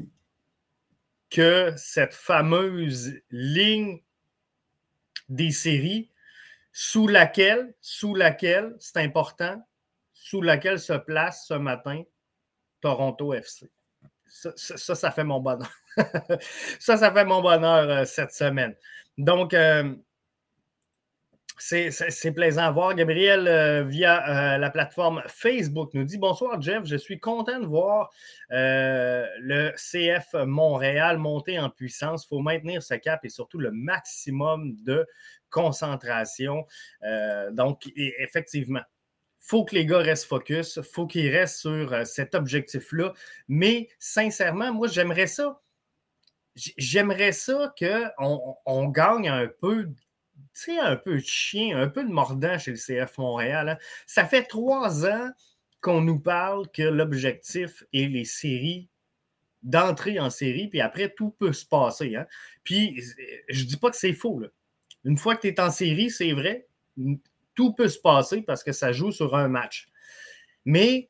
que 1.30 1.72
cette 1.78 2.16
fameuse 2.16 3.22
ligne 3.30 4.02
des 5.30 5.52
séries 5.52 6.10
sous 6.72 7.08
laquelle, 7.08 7.74
sous 7.82 8.16
laquelle, 8.16 8.76
c'est 8.80 8.98
important, 8.98 9.62
sous 10.14 10.42
laquelle 10.42 10.80
se 10.80 10.94
place 10.94 11.46
ce 11.48 11.54
matin 11.54 12.04
Toronto 12.82 13.34
FC. 13.34 13.70
Ça, 14.28 14.96
ça, 14.96 15.12
fait 15.12 15.24
mon 15.24 15.40
bonheur. 15.40 15.72
ça, 16.80 16.98
ça 16.98 17.12
fait 17.12 17.26
mon 17.26 17.42
bonheur 17.42 17.90
euh, 17.90 18.06
cette 18.06 18.32
semaine. 18.32 18.76
Donc, 19.18 19.56
euh, 19.56 19.96
C'est 21.60 22.32
plaisant 22.34 22.64
à 22.64 22.72
voir. 22.72 22.96
Gabriel, 22.96 23.48
euh, 23.48 23.84
via 23.84 24.56
euh, 24.56 24.58
la 24.58 24.70
plateforme 24.70 25.22
Facebook, 25.28 25.94
nous 25.94 26.06
dit 26.06 26.18
Bonsoir, 26.18 26.62
Jeff. 26.62 26.86
Je 26.86 26.96
suis 26.96 27.20
content 27.20 27.60
de 27.60 27.66
voir 27.66 28.12
euh, 28.52 29.26
le 29.40 29.72
CF 29.76 30.34
Montréal 30.46 31.18
monter 31.18 31.60
en 31.60 31.70
puissance. 31.70 32.24
Il 32.24 32.28
faut 32.30 32.40
maintenir 32.40 32.82
ce 32.82 32.94
cap 32.94 33.26
et 33.26 33.30
surtout 33.30 33.60
le 33.60 33.72
maximum 33.72 34.76
de 34.84 35.06
concentration. 35.50 36.66
donc, 37.52 37.92
effectivement, 37.96 38.80
il 38.80 39.46
faut 39.50 39.66
que 39.66 39.76
les 39.76 39.86
gars 39.86 39.98
restent 39.98 40.28
focus. 40.28 40.78
Il 40.78 40.84
faut 40.84 41.08
qu'ils 41.08 41.36
restent 41.36 41.58
sur 41.58 42.08
cet 42.08 42.36
objectif-là. 42.36 43.14
Mais 43.50 43.90
sincèrement, 44.00 44.74
moi, 44.74 44.88
j'aimerais 44.88 45.28
ça. 45.28 45.60
J'aimerais 46.56 47.32
ça 47.32 47.74
qu'on 47.78 48.56
on 48.66 48.88
gagne 48.88 49.28
un 49.28 49.48
peu 49.48 49.90
tu 50.54 50.72
sais, 50.74 50.80
un 50.80 50.96
peu 50.96 51.16
de 51.16 51.26
chien, 51.26 51.78
un 51.78 51.88
peu 51.88 52.04
de 52.04 52.10
mordant 52.10 52.58
chez 52.58 52.72
le 52.72 52.78
CF 52.78 53.18
Montréal. 53.18 53.70
Hein. 53.70 53.78
Ça 54.06 54.26
fait 54.26 54.44
trois 54.44 55.06
ans 55.06 55.30
qu'on 55.82 56.02
nous 56.02 56.20
parle 56.20 56.70
que 56.72 56.84
l'objectif 56.84 57.84
est 57.94 58.08
les 58.08 58.26
séries, 58.26 58.90
d'entrer 59.64 60.20
en 60.20 60.30
série, 60.30 60.68
puis 60.68 60.82
après, 60.82 61.10
tout 61.10 61.32
peut 61.32 61.54
se 61.54 61.66
passer. 61.66 62.16
Hein. 62.16 62.26
Puis, 62.64 63.02
je 63.50 63.64
ne 63.64 63.68
dis 63.68 63.78
pas 63.78 63.90
que 63.90 63.98
c'est 63.98 64.14
faux. 64.14 64.42
Une 65.06 65.18
fois 65.18 65.36
que 65.36 65.42
tu 65.42 65.48
es 65.48 65.60
en 65.60 65.72
série, 65.72 66.10
c'est 66.10 66.34
vrai, 66.34 66.68
tout 67.56 67.74
peut 67.74 67.88
se 67.88 68.00
passer 68.00 68.42
parce 68.42 68.64
que 68.64 68.72
ça 68.72 68.92
joue 68.92 69.12
sur 69.12 69.36
un 69.36 69.48
match. 69.48 69.90
Mais 70.66 71.10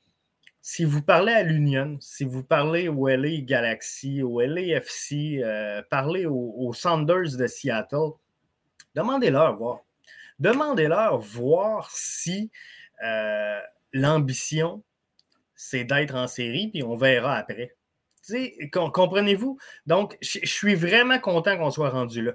si 0.62 0.84
vous 0.84 1.01
parlez 1.01 1.34
à 1.34 1.43
l'Union, 1.43 1.98
si 2.00 2.24
vous 2.24 2.43
parlez 2.43 2.88
au 2.88 3.08
LA 3.08 3.41
Galaxy, 3.41 4.22
au 4.22 4.39
LAFC, 4.41 5.41
euh, 5.43 5.81
parlez 5.89 6.25
aux 6.25 6.74
Sanders 6.74 7.38
de 7.38 7.48
Seattle, 7.48 8.12
Demandez-leur 9.00 9.56
voir. 9.56 9.79
Demandez-leur 10.39 11.20
voir 11.20 11.89
si 11.89 12.51
euh, 13.01 13.62
l'ambition, 13.94 14.84
c'est 15.56 15.86
d'être 15.86 16.15
en 16.15 16.27
série, 16.27 16.68
puis 16.68 16.84
on 16.84 16.98
verra 16.98 17.38
après. 17.38 17.77
Comprenez-vous? 18.74 19.58
Donc, 19.86 20.18
je 20.22 20.39
suis 20.44 20.75
vraiment 20.75 21.18
content 21.18 21.58
qu'on 21.58 21.72
soit 21.72 21.91
rendu 21.91 22.22
là. 22.22 22.34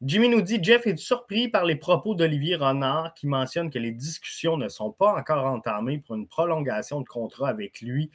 Jimmy 0.00 0.30
nous 0.30 0.40
dit 0.40 0.58
Jeff 0.62 0.86
est 0.86 0.96
surpris 0.96 1.48
par 1.48 1.66
les 1.66 1.76
propos 1.76 2.14
d'Olivier 2.14 2.56
Renard 2.56 3.12
qui 3.12 3.26
mentionne 3.26 3.70
que 3.70 3.78
les 3.78 3.92
discussions 3.92 4.56
ne 4.56 4.68
sont 4.68 4.92
pas 4.92 5.14
encore 5.14 5.44
entamées 5.44 5.98
pour 5.98 6.14
une 6.16 6.26
prolongation 6.26 7.02
de 7.02 7.06
contrat 7.06 7.50
avec 7.50 7.82
lui. 7.82 8.10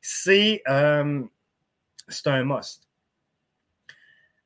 C'est 0.00 0.62
euh, 0.68 1.22
un 2.24 2.44
must. 2.44 2.88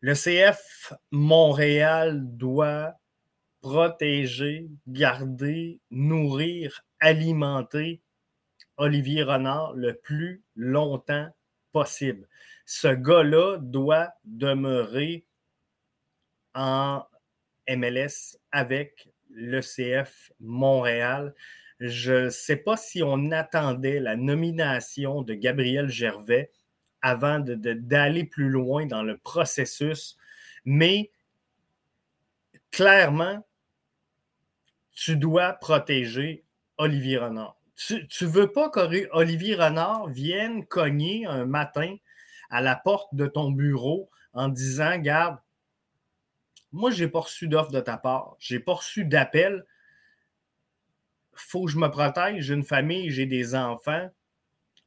Le 0.06 0.14
CF 0.14 0.92
Montréal 1.10 2.20
doit 2.22 2.94
protéger, 3.60 4.68
garder, 4.86 5.80
nourrir, 5.90 6.84
alimenter 7.00 8.00
Olivier 8.76 9.24
Renard 9.24 9.74
le 9.74 9.94
plus 9.94 10.44
longtemps 10.54 11.28
possible. 11.72 12.28
Ce 12.66 12.86
gars-là 12.86 13.58
doit 13.58 14.12
demeurer 14.24 15.24
en 16.54 17.02
MLS 17.68 18.38
avec 18.52 19.08
le 19.30 19.60
CF 19.60 20.30
Montréal. 20.38 21.34
Je 21.80 22.26
ne 22.26 22.30
sais 22.30 22.58
pas 22.58 22.76
si 22.76 23.02
on 23.02 23.32
attendait 23.32 23.98
la 23.98 24.14
nomination 24.14 25.22
de 25.22 25.34
Gabriel 25.34 25.88
Gervais 25.88 26.52
avant 27.06 27.38
d'aller 27.38 28.24
plus 28.24 28.48
loin 28.48 28.84
dans 28.84 29.04
le 29.04 29.16
processus. 29.16 30.16
Mais 30.64 31.12
clairement, 32.72 33.46
tu 34.92 35.16
dois 35.16 35.52
protéger 35.52 36.44
Olivier 36.78 37.18
Renard. 37.18 37.56
Tu 37.76 37.94
ne 37.94 38.26
veux 38.28 38.50
pas 38.50 38.70
qu'Olivier 38.70 39.54
Renard 39.54 40.08
vienne 40.08 40.66
cogner 40.66 41.26
un 41.26 41.46
matin 41.46 41.94
à 42.50 42.60
la 42.60 42.74
porte 42.74 43.14
de 43.14 43.28
ton 43.28 43.52
bureau 43.52 44.10
en 44.32 44.48
disant 44.48 44.98
Garde, 44.98 45.38
moi, 46.72 46.90
je 46.90 47.04
n'ai 47.04 47.10
pas 47.10 47.20
reçu 47.20 47.46
d'offre 47.46 47.70
de 47.70 47.80
ta 47.80 47.98
part, 47.98 48.34
je 48.40 48.54
n'ai 48.54 48.60
pas 48.60 48.74
reçu 48.74 49.04
d'appel. 49.04 49.64
faut 51.34 51.66
que 51.66 51.70
je 51.70 51.78
me 51.78 51.88
protège. 51.88 52.42
J'ai 52.42 52.54
une 52.54 52.64
famille, 52.64 53.10
j'ai 53.10 53.26
des 53.26 53.54
enfants. 53.54 54.10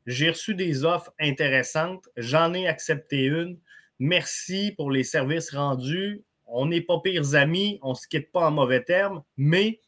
J'ai 0.05 0.29
reçu 0.29 0.55
des 0.55 0.85
offres 0.85 1.13
intéressantes. 1.19 2.09
J'en 2.17 2.53
ai 2.53 2.67
accepté 2.67 3.25
une. 3.25 3.59
Merci 3.99 4.73
pour 4.77 4.91
les 4.91 5.03
services 5.03 5.53
rendus. 5.53 6.23
On 6.45 6.65
n'est 6.65 6.81
pas 6.81 6.99
pires 7.01 7.35
amis. 7.35 7.79
On 7.81 7.91
ne 7.91 7.95
se 7.95 8.07
quitte 8.07 8.31
pas 8.31 8.47
en 8.47 8.51
mauvais 8.51 8.83
termes. 8.83 9.23
Mais, 9.37 9.81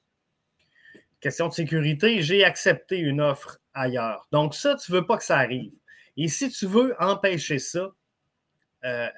question 1.20 1.48
de 1.48 1.54
sécurité, 1.54 2.22
j'ai 2.22 2.44
accepté 2.44 2.98
une 2.98 3.22
offre 3.22 3.60
ailleurs. 3.74 4.28
Donc, 4.32 4.54
ça, 4.54 4.76
tu 4.76 4.92
ne 4.92 4.98
veux 4.98 5.06
pas 5.06 5.18
que 5.18 5.24
ça 5.24 5.38
arrive. 5.38 5.72
Et 6.18 6.28
si 6.28 6.50
tu 6.50 6.66
veux 6.68 6.96
empêcher 7.00 7.58
ça, 7.58 7.92
euh, 8.84 9.10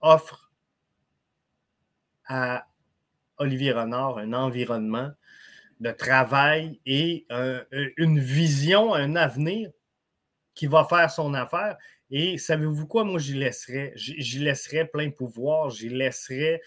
offre 0.00 0.52
à 2.26 2.66
Olivier 3.38 3.72
Renard 3.72 4.18
un 4.18 4.32
environnement 4.32 5.12
de 5.84 5.90
travail 5.90 6.80
et 6.86 7.26
une 7.96 8.18
vision, 8.18 8.94
un 8.94 9.16
avenir 9.16 9.70
qui 10.54 10.66
va 10.66 10.84
faire 10.84 11.10
son 11.10 11.34
affaire. 11.34 11.76
Et 12.10 12.38
savez-vous 12.38 12.86
quoi? 12.86 13.04
Moi, 13.04 13.18
j'y 13.18 13.34
laisserais. 13.34 13.92
J'y 13.94 14.38
laisserais 14.38 14.86
plein 14.86 15.10
pouvoir, 15.10 15.70
j'y 15.70 15.90
laisserais 15.90 16.60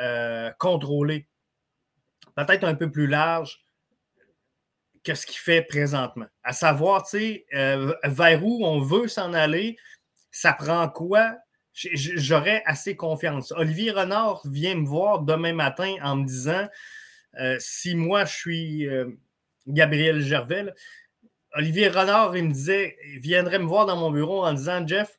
euh, 0.00 0.50
contrôler. 0.58 1.26
Peut-être 2.34 2.64
un 2.64 2.74
peu 2.74 2.90
plus 2.90 3.06
large 3.06 3.62
que 5.04 5.14
ce 5.14 5.26
qu'il 5.26 5.38
fait 5.38 5.62
présentement. 5.62 6.26
À 6.42 6.52
savoir, 6.52 7.02
tu 7.02 7.18
sais, 7.18 7.46
euh, 7.54 7.94
vers 8.04 8.44
où 8.44 8.64
on 8.64 8.80
veut 8.80 9.08
s'en 9.08 9.34
aller, 9.34 9.76
ça 10.30 10.52
prend 10.52 10.88
quoi? 10.88 11.36
J'aurais 11.74 12.62
assez 12.64 12.96
confiance. 12.96 13.52
Olivier 13.52 13.90
Renard 13.90 14.40
vient 14.44 14.76
me 14.76 14.86
voir 14.86 15.20
demain 15.20 15.52
matin 15.52 15.96
en 16.02 16.16
me 16.16 16.26
disant 16.26 16.68
euh, 17.40 17.56
si 17.58 17.94
moi 17.94 18.24
je 18.24 18.32
suis 18.32 18.88
Gabriel 19.66 20.20
Gervais, 20.20 20.72
Olivier 21.54 21.88
Renard, 21.88 22.36
il 22.36 22.44
me 22.44 22.52
disait, 22.52 22.96
il 23.12 23.18
viendrait 23.18 23.58
me 23.58 23.66
voir 23.66 23.84
dans 23.84 23.96
mon 23.96 24.10
bureau 24.10 24.44
en 24.44 24.54
disant 24.54 24.86
Jeff, 24.86 25.18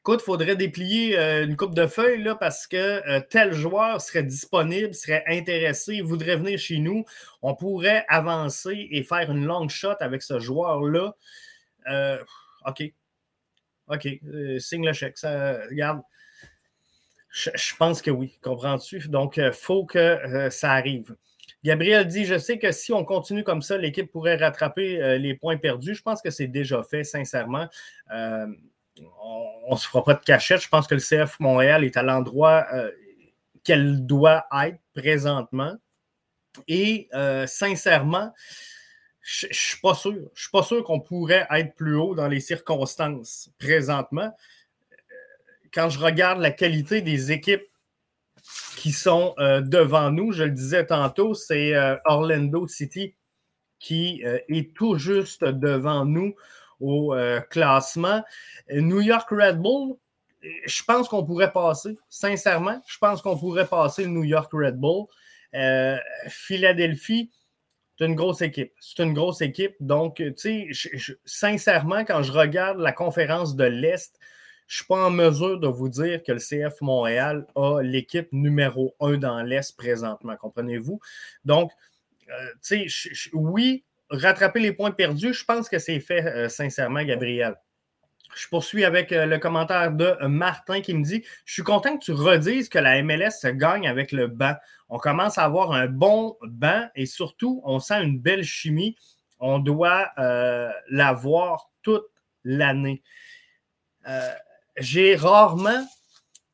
écoute, 0.00 0.20
il 0.22 0.24
faudrait 0.24 0.56
déplier 0.56 1.18
euh, 1.18 1.44
une 1.44 1.56
coupe 1.56 1.74
de 1.74 1.86
feuilles 1.86 2.22
là, 2.22 2.34
parce 2.36 2.66
que 2.66 2.76
euh, 2.76 3.20
tel 3.28 3.52
joueur 3.52 4.00
serait 4.00 4.22
disponible, 4.22 4.94
serait 4.94 5.24
intéressé, 5.26 6.00
voudrait 6.00 6.36
venir 6.36 6.58
chez 6.58 6.78
nous. 6.78 7.04
On 7.42 7.54
pourrait 7.54 8.04
avancer 8.08 8.88
et 8.90 9.02
faire 9.02 9.30
une 9.30 9.44
long 9.44 9.68
shot 9.68 9.96
avec 10.00 10.22
ce 10.22 10.38
joueur-là. 10.38 11.14
Euh, 11.88 12.18
OK. 12.66 12.82
OK. 13.88 14.08
signe 14.58 14.86
le 14.86 14.92
chèque. 14.92 15.18
Ça, 15.18 15.58
regarde. 15.68 16.02
Je, 17.30 17.74
pense 17.76 18.02
que 18.02 18.10
oui. 18.10 18.38
Comprends-tu? 18.42 19.08
Donc, 19.08 19.36
il 19.36 19.52
faut 19.52 19.84
que 19.84 20.48
ça 20.50 20.72
arrive. 20.72 21.14
Gabriel 21.62 22.06
dit 22.06 22.24
Je 22.24 22.38
sais 22.38 22.58
que 22.58 22.72
si 22.72 22.92
on 22.92 23.04
continue 23.04 23.44
comme 23.44 23.62
ça, 23.62 23.76
l'équipe 23.76 24.10
pourrait 24.10 24.36
rattraper 24.36 25.02
euh, 25.02 25.18
les 25.18 25.34
points 25.34 25.58
perdus. 25.58 25.94
Je 25.94 26.02
pense 26.02 26.22
que 26.22 26.30
c'est 26.30 26.46
déjà 26.46 26.82
fait, 26.82 27.04
sincèrement. 27.04 27.68
Euh, 28.12 28.46
on 29.22 29.74
ne 29.74 29.76
se 29.76 29.86
fera 29.86 30.04
pas 30.04 30.14
de 30.14 30.24
cachette. 30.24 30.62
Je 30.62 30.68
pense 30.68 30.86
que 30.86 30.94
le 30.94 31.00
CF 31.00 31.38
Montréal 31.40 31.84
est 31.84 31.96
à 31.96 32.02
l'endroit 32.02 32.66
euh, 32.72 32.90
qu'elle 33.62 34.06
doit 34.06 34.46
être 34.64 34.78
présentement. 34.94 35.74
Et 36.66 37.08
sincèrement, 37.46 38.34
je 39.20 39.46
ne 39.46 39.52
suis 39.52 39.80
pas 39.80 39.94
sûr. 39.94 40.12
Je 40.12 40.18
ne 40.18 40.28
suis 40.34 40.50
pas 40.50 40.64
sûr 40.64 40.82
qu'on 40.82 41.00
pourrait 41.00 41.46
être 41.50 41.74
plus 41.76 41.94
haut 41.94 42.14
dans 42.14 42.26
les 42.26 42.40
circonstances 42.40 43.50
présentement. 43.58 44.34
Quand 45.72 45.88
je 45.88 45.98
regarde 45.98 46.40
la 46.40 46.50
qualité 46.50 47.00
des 47.00 47.32
équipes 47.32 47.70
qui 48.80 48.92
sont 48.92 49.34
euh, 49.38 49.60
devant 49.60 50.10
nous. 50.10 50.32
Je 50.32 50.44
le 50.44 50.50
disais 50.50 50.86
tantôt, 50.86 51.34
c'est 51.34 51.74
euh, 51.74 51.96
Orlando 52.06 52.66
City 52.66 53.14
qui 53.78 54.22
euh, 54.24 54.38
est 54.48 54.74
tout 54.74 54.96
juste 54.96 55.44
devant 55.44 56.04
nous 56.04 56.34
au 56.80 57.14
classement. 57.50 58.24
New 58.72 59.02
York 59.02 59.28
Red 59.30 59.60
Bull, 59.60 59.98
je 60.64 60.82
pense 60.84 61.10
qu'on 61.10 61.26
pourrait 61.26 61.52
passer, 61.52 61.98
sincèrement, 62.08 62.80
je 62.86 62.96
pense 62.96 63.20
qu'on 63.20 63.36
pourrait 63.36 63.66
passer 63.66 64.04
le 64.04 64.08
New 64.08 64.24
York 64.24 64.50
Red 64.50 64.76
Bull. 64.80 65.04
Philadelphie, 66.30 67.30
c'est 67.98 68.06
une 68.06 68.14
grosse 68.14 68.40
équipe. 68.40 68.72
C'est 68.80 69.02
une 69.02 69.12
grosse 69.12 69.42
équipe. 69.42 69.74
Donc, 69.80 70.22
tu 70.24 70.32
sais, 70.38 70.68
sincèrement, 71.26 72.06
quand 72.06 72.22
je 72.22 72.32
regarde 72.32 72.78
la 72.78 72.92
conférence 72.92 73.56
de 73.56 73.64
l'Est, 73.64 74.18
je 74.70 74.74
ne 74.74 74.76
suis 74.76 74.86
pas 74.86 75.04
en 75.04 75.10
mesure 75.10 75.58
de 75.58 75.66
vous 75.66 75.88
dire 75.88 76.22
que 76.22 76.30
le 76.30 76.38
CF 76.38 76.80
Montréal 76.80 77.44
a 77.56 77.80
l'équipe 77.82 78.28
numéro 78.30 78.94
un 79.00 79.16
dans 79.16 79.42
l'Est 79.42 79.76
présentement, 79.76 80.36
comprenez-vous? 80.36 81.00
Donc, 81.44 81.72
euh, 82.28 82.52
tu 82.62 82.88
sais, 82.88 83.30
oui, 83.32 83.82
rattraper 84.10 84.60
les 84.60 84.72
points 84.72 84.92
perdus, 84.92 85.34
je 85.34 85.44
pense 85.44 85.68
que 85.68 85.80
c'est 85.80 85.98
fait, 85.98 86.24
euh, 86.24 86.48
sincèrement, 86.48 87.02
Gabriel. 87.02 87.56
Je 88.36 88.46
poursuis 88.46 88.84
avec 88.84 89.10
euh, 89.10 89.26
le 89.26 89.40
commentaire 89.40 89.90
de 89.90 90.16
Martin 90.28 90.80
qui 90.82 90.94
me 90.94 91.02
dit 91.02 91.24
Je 91.44 91.52
suis 91.52 91.64
content 91.64 91.98
que 91.98 92.04
tu 92.04 92.12
redises 92.12 92.68
que 92.68 92.78
la 92.78 93.02
MLS 93.02 93.40
se 93.40 93.48
gagne 93.48 93.88
avec 93.88 94.12
le 94.12 94.28
banc. 94.28 94.54
On 94.88 94.98
commence 94.98 95.36
à 95.36 95.46
avoir 95.46 95.72
un 95.72 95.88
bon 95.88 96.36
banc 96.42 96.86
et 96.94 97.06
surtout, 97.06 97.60
on 97.64 97.80
sent 97.80 98.04
une 98.04 98.20
belle 98.20 98.44
chimie. 98.44 98.94
On 99.40 99.58
doit 99.58 100.12
l'avoir 100.90 101.70
toute 101.82 102.06
l'année. 102.44 103.02
J'ai 104.80 105.14
rarement 105.14 105.86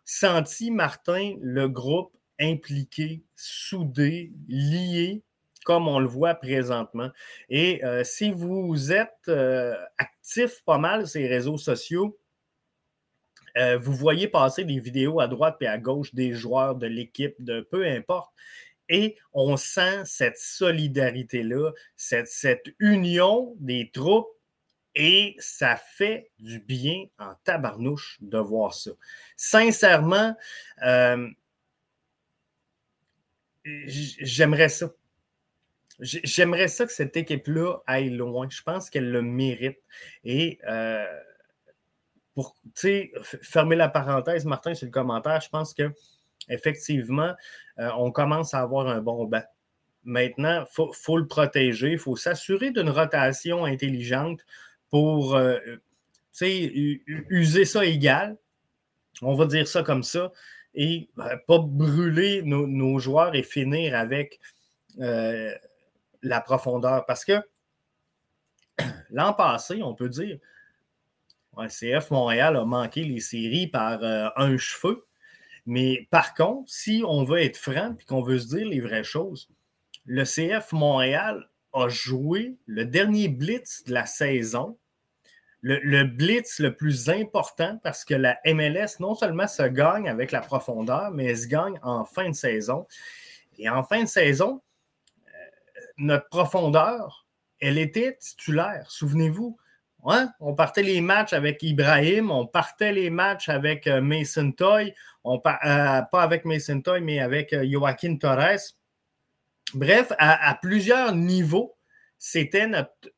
senti, 0.05 0.73
Martin, 0.73 1.37
le 1.41 1.69
groupe 1.69 2.12
impliqué, 2.41 3.23
soudé, 3.37 4.33
lié, 4.49 5.23
comme 5.65 5.87
on 5.87 6.01
le 6.01 6.09
voit 6.09 6.35
présentement. 6.35 7.11
Et 7.49 7.85
euh, 7.85 8.03
si 8.03 8.33
vous 8.33 8.93
êtes 8.93 9.29
euh, 9.29 9.77
actif 9.97 10.62
pas 10.65 10.79
mal 10.79 11.05
les 11.15 11.29
réseaux 11.29 11.57
sociaux, 11.57 12.19
euh, 13.57 13.79
vous 13.79 13.93
voyez 13.93 14.27
passer 14.27 14.65
des 14.65 14.81
vidéos 14.81 15.21
à 15.21 15.29
droite 15.29 15.59
et 15.61 15.69
à 15.69 15.79
gauche 15.79 16.12
des 16.12 16.33
joueurs 16.35 16.75
de 16.75 16.89
l'équipe, 16.89 17.37
de 17.39 17.61
peu 17.61 17.87
importe. 17.87 18.33
Et 18.89 19.17
on 19.33 19.57
sent 19.57 20.03
cette 20.05 20.39
solidarité-là, 20.39 21.71
cette 21.97 22.75
union 22.81 23.55
des 23.61 23.91
troupes 23.93 24.36
et 24.96 25.37
ça 25.38 25.76
fait 25.76 26.30
du 26.38 26.59
bien 26.59 27.04
en 27.18 27.35
tabarnouche 27.44 28.16
de 28.22 28.38
voir 28.38 28.72
ça. 28.72 28.92
Sincèrement, 29.37 30.35
j'aimerais 33.64 34.70
ça. 34.70 34.90
J'aimerais 36.00 36.68
ça 36.68 36.87
que 36.87 36.92
cette 36.92 37.16
équipe-là 37.16 37.78
aille 37.87 38.11
loin. 38.11 38.48
Je 38.50 38.62
pense 38.62 38.90
qu'elle 38.90 39.11
le 39.11 39.22
mérite. 39.22 39.78
Et 40.24 40.59
euh, 40.66 41.06
pour 42.35 42.56
fermer 43.42 43.76
la 43.76 43.88
parenthèse, 43.88 44.46
Martin, 44.46 44.74
sur 44.74 44.87
le 44.87 44.92
commentaire, 44.92 45.40
je 45.40 45.48
pense 45.48 45.74
que 45.74 45.92
effectivement, 46.48 47.35
euh, 47.78 47.90
on 47.98 48.12
commence 48.12 48.54
à 48.54 48.61
avoir 48.61 48.88
un 48.88 49.00
bon 49.00 49.24
banc. 49.26 49.44
Maintenant, 50.04 50.64
il 50.64 50.94
faut, 50.94 51.16
le 51.16 51.26
protéger, 51.26 51.92
il 51.92 51.98
faut 51.98 52.14
s'assurer 52.14 52.70
d'une 52.70 52.90
rotation 52.90 53.64
intelligente 53.64 54.40
pour 54.90 55.37
euh, 55.37 55.59
user 56.40 57.64
ça 57.64 57.85
égal. 57.85 58.37
On 59.22 59.35
va 59.35 59.46
dire 59.46 59.66
ça 59.66 59.83
comme 59.83 60.03
ça. 60.03 60.33
Et 60.75 61.09
pas 61.46 61.59
brûler 61.59 62.42
nos, 62.42 62.99
joueurs 62.99 63.35
et 63.35 63.42
finir 63.42 63.96
avec 63.96 64.38
la 64.99 66.40
profondeur. 66.40 67.07
Parce 67.07 67.25
que 67.25 67.40
l'an 69.11 69.33
passé, 69.33 69.83
on 69.83 69.94
peut 69.94 70.11
dire, 70.11 70.38
le 71.59 71.68
CF 71.68 72.11
Montréal 72.11 72.57
a 72.57 72.64
manqué 72.64 73.05
les 73.05 73.20
séries 73.20 73.66
par 73.66 74.03
euh, 74.03 74.29
un 74.37 74.59
cheveu. 74.59 75.07
Mais 75.64 76.07
par 76.11 76.35
contre, 76.35 76.70
si 76.70 77.03
on 77.07 77.25
veut 77.25 77.40
être 77.40 77.57
franc 77.57 77.96
et 77.99 78.05
qu'on 78.05 78.22
veut 78.22 78.38
se 78.38 78.49
dire 78.49 78.68
les 78.68 78.81
vraies 78.81 79.05
choses, 79.05 79.49
le 80.05 80.25
CF 80.25 80.72
Montréal 80.72 81.49
a 81.77 81.89
joué 81.89 82.57
le 82.67 82.85
dernier 82.85 83.29
blitz 83.29 83.85
de 83.85 83.93
la 83.93 84.07
saison, 84.07 84.79
le, 85.62 86.05
blitz 86.05 86.61
le 86.61 86.75
plus 86.77 87.09
important 87.09 87.81
parce 87.83 88.05
que 88.05 88.15
la 88.15 88.39
MLS 88.47 89.01
non 89.01 89.15
seulement 89.15 89.49
se 89.49 89.62
gagne 89.62 90.09
avec 90.09 90.31
la 90.31 90.41
profondeur, 90.41 91.11
mais 91.11 91.27
elle 91.27 91.39
se 91.39 91.49
gagne 91.49 91.79
en 91.83 92.05
fin 92.05 92.29
de 92.29 92.35
saison. 92.35 92.87
Et 93.59 93.69
en 93.69 93.83
fin 93.83 94.03
de 94.03 94.09
saison, 94.09 94.62
notre 95.99 96.29
profondeur, 96.29 97.27
elle 97.61 97.79
était 97.79 98.17
titulaire. 98.17 98.91
Souvenez-vous, 98.91 99.57
hein? 100.07 100.31
on 100.41 100.55
partait 100.55 100.83
les 100.83 101.01
matchs 101.01 101.33
avec 101.33 101.62
Ibrahim, 101.62 102.31
on 102.31 102.47
partait 102.47 102.93
les 102.93 103.11
matchs 103.11 103.49
avec 103.49 103.87
euh, 103.87 104.01
Mason 104.01 104.53
Toy, 104.53 104.95
on 105.25 105.37
euh, 105.37 105.41
pas 105.41 106.23
avec 106.23 106.45
Mason 106.45 106.81
Toy, 106.81 107.01
mais 107.01 107.21
avec 107.21 107.53
euh, 107.53 107.67
Joaquin 107.69 108.17
Torres. 108.17 108.75
Bref, 109.74 110.12
à, 110.18 110.59
plusieurs 110.61 111.14
niveaux, 111.14 111.76
c'était 112.18 112.66
notre 112.66 113.12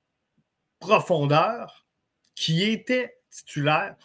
profondeur 0.80 1.86
qui 2.34 2.64
était 2.64 3.18
titulaire 3.30 3.96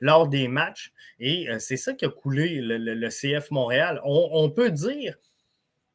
lors 0.00 0.28
des 0.28 0.48
matchs. 0.48 0.92
Et 1.18 1.48
c'est 1.58 1.76
ça 1.76 1.92
qui 1.92 2.04
a 2.04 2.08
coulé 2.08 2.60
le, 2.62 3.08
CF 3.08 3.50
Montréal. 3.50 4.00
On, 4.04 4.50
peut 4.50 4.70
dire, 4.70 5.16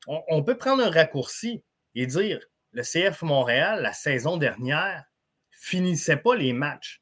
on, 0.07 0.43
peut 0.43 0.57
prendre 0.57 0.83
un 0.83 0.91
raccourci 0.91 1.63
et 1.95 2.05
dire 2.05 2.39
le 2.71 2.83
CF 2.83 3.23
Montréal, 3.23 3.81
la 3.81 3.93
saison 3.93 4.37
dernière, 4.37 5.05
finissait 5.51 6.17
pas 6.17 6.35
les 6.35 6.53
matchs. 6.53 7.01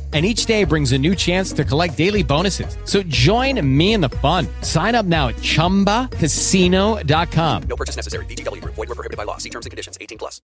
and 0.11 0.25
each 0.25 0.45
day 0.45 0.65
brings 0.65 0.91
a 0.91 0.97
new 0.97 1.15
chance 1.15 1.53
to 1.53 1.63
collect 1.63 1.97
daily 1.97 2.23
bonuses. 2.23 2.75
So 2.83 3.01
join 3.03 3.65
me 3.65 3.93
in 3.93 4.01
the 4.01 4.09
fun. 4.09 4.45
Sign 4.61 4.93
up 4.93 5.05
now 5.05 5.29
at 5.29 5.37
ChumbaCasino.com. 5.37 7.63
No 7.63 7.75
purchase 7.77 7.95
necessary. 7.95 8.25
BGW. 8.25 8.59
Void 8.65 8.77
were 8.77 8.87
prohibited 8.87 9.15
by 9.15 9.23
law. 9.23 9.37
See 9.37 9.49
terms 9.49 9.65
and 9.65 9.71
conditions. 9.71 9.97
18 10.01 10.17
plus. 10.17 10.41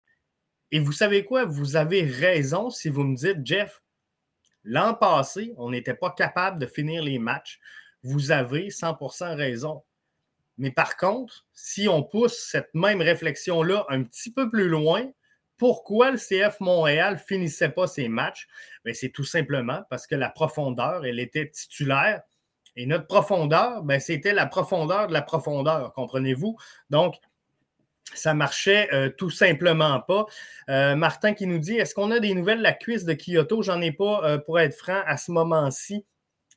Et 0.71 0.81
vous 0.81 0.93
savez 0.93 1.25
quoi? 1.25 1.45
Vous 1.45 1.77
avez 1.77 2.03
raison 2.03 2.69
si 2.69 2.89
vous 2.89 3.05
me 3.05 3.17
dites, 3.17 3.47
Jeff, 3.47 3.81
l'an 4.65 4.95
passé, 4.95 5.55
on 5.57 5.71
n'était 5.71 5.95
pas 5.95 6.11
capable 6.11 6.59
de 6.59 6.67
finir 6.67 7.03
les 7.03 7.19
matchs. 7.19 7.61
Vous 8.03 8.33
avez 8.33 8.69
100% 8.69 9.37
raison. 9.37 9.83
Mais 10.59 10.71
par 10.71 10.97
contre, 10.97 11.47
si 11.53 11.89
on 11.89 12.03
pousse 12.03 12.49
cette 12.51 12.75
même 12.75 13.01
réflexion-là 13.01 13.87
un 13.89 14.05
petit 14.05 14.33
peu 14.33 14.51
plus 14.51 14.69
loin, 14.69 15.11
pourquoi 15.57 16.11
le 16.11 16.19
CF 16.19 16.61
Montréal 16.61 17.19
finissait 17.19 17.69
pas 17.69 17.87
ses 17.87 18.09
matchs? 18.09 18.47
Ben, 18.85 18.95
c'est 18.95 19.11
tout 19.11 19.25
simplement 19.25 19.83
parce 19.91 20.07
que 20.07 20.15
la 20.15 20.29
profondeur, 20.29 21.05
elle 21.05 21.21
était 21.21 21.49
titulaire. 21.49 22.23
Et 22.77 22.87
notre 22.87 23.07
profondeur, 23.07 23.83
ben, 23.83 24.01
c'était 24.01 24.33
la 24.33 24.47
profondeur 24.47 25.07
de 25.07 25.13
la 25.13 25.23
profondeur, 25.23 25.93
comprenez-vous? 25.93 26.57
Donc, 26.91 27.15
ça 28.13 28.35
marchait 28.35 28.89
euh, 28.93 29.09
tout 29.09 29.31
simplement 29.31 30.01
pas. 30.01 30.27
Euh, 30.69 30.95
Martin 30.95 31.35
qui 31.35 31.47
nous 31.47 31.59
dit 31.59 31.77
Est-ce 31.77 31.95
qu'on 31.95 32.11
a 32.11 32.21
des 32.21 32.35
nouvelles 32.35 32.59
de 32.59 32.63
la 32.63 32.73
cuisse 32.73 33.05
de 33.05 33.15
Kyoto? 33.15 33.63
J'en 33.63 33.81
ai 33.81 33.93
pas, 33.93 34.25
euh, 34.25 34.39
pour 34.39 34.61
être 34.61 34.75
franc, 34.75 35.01
à 35.07 35.17
ce 35.17 35.31
moment-ci. 35.33 36.05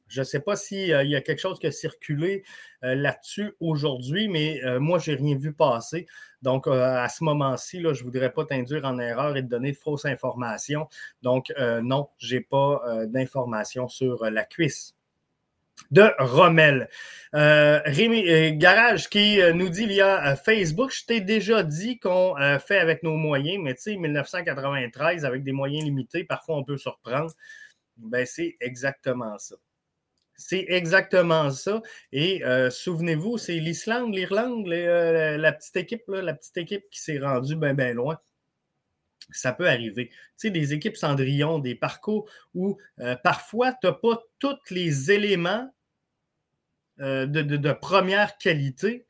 Je 0.08 0.22
ne 0.22 0.26
sais 0.26 0.40
pas 0.40 0.56
s'il 0.56 0.88
y 0.88 1.16
a 1.16 1.22
quelque 1.22 1.40
chose 1.40 1.60
qui 1.60 1.68
a 1.68 1.72
circulé 1.72 2.44
là-dessus 2.82 3.54
aujourd'hui, 3.60 4.28
mais 4.28 4.62
moi, 4.80 5.00
je 5.00 5.12
n'ai 5.12 5.18
rien 5.18 5.38
vu 5.38 5.54
passer. 5.54 6.08
Donc, 6.42 6.68
euh, 6.68 6.98
à 6.98 7.10
ce 7.10 7.24
moment-ci, 7.24 7.82
je 7.82 7.88
ne 7.88 8.04
voudrais 8.04 8.32
pas 8.32 8.46
t'induire 8.46 8.86
en 8.86 9.00
erreur 9.00 9.36
et 9.38 9.42
te 9.42 9.48
donner 9.48 9.72
de 9.72 9.78
fausses 9.78 10.06
informations. 10.06 10.88
Donc, 11.22 11.52
euh, 11.58 11.82
non, 11.82 12.10
je 12.20 12.36
n'ai 12.36 12.42
pas 12.42 12.82
euh, 12.88 13.06
d'informations 13.08 13.88
sur 13.88 14.26
la 14.26 14.44
cuisse 14.44 14.96
de 15.92 16.12
Rommel. 16.18 16.90
Rémi 17.34 18.58
Garage 18.58 19.10
qui 19.10 19.40
nous 19.54 19.70
dit 19.70 19.86
via 19.86 20.36
Facebook, 20.36 20.92
je 20.92 21.06
t'ai 21.06 21.22
déjà 21.22 21.62
dit 21.62 22.00
qu'on 22.00 22.34
fait 22.66 22.80
avec 22.80 23.04
nos 23.04 23.16
moyens, 23.16 23.64
mais 23.64 23.76
tu 23.76 23.82
sais, 23.82 23.96
1993, 23.96 25.24
avec 25.24 25.44
des 25.44 25.52
moyens 25.52 25.84
limités, 25.84 26.24
parfois 26.24 26.58
on 26.58 26.64
peut 26.64 26.78
surprendre. 26.78 27.32
Ben, 27.98 28.26
c'est 28.26 28.58
exactement 28.60 29.38
ça. 29.38 29.56
C'est 30.38 30.66
exactement 30.70 31.50
ça. 31.50 31.82
Et 32.12 32.46
euh, 32.46 32.70
souvenez-vous, 32.70 33.40
c'est 33.40 33.56
l'Islande, 33.60 34.14
l'Irlande, 34.14 34.68
euh, 34.70 35.36
la 35.36 35.52
petite 35.52 35.76
équipe, 35.78 36.04
la 36.08 36.36
petite 36.36 36.58
équipe 36.58 36.84
qui 36.92 37.02
s'est 37.02 37.18
rendue 37.18 37.56
bien, 37.56 37.74
bien 37.74 37.94
loin. 37.94 38.20
Ça 39.32 39.52
peut 39.52 39.68
arriver. 39.68 40.10
Tu 40.10 40.16
sais, 40.36 40.50
des 40.52 40.74
équipes 40.74 40.96
Cendrillon, 40.96 41.58
des 41.58 41.74
parcours 41.74 42.30
où 42.54 42.78
euh, 43.00 43.16
parfois, 43.16 43.74
tu 43.74 43.88
n'as 43.88 43.94
pas 43.94 44.24
tous 44.38 44.58
les 44.70 45.12
éléments 45.12 45.74
de, 47.00 47.72
première 47.74 48.38
qualité 48.40 49.06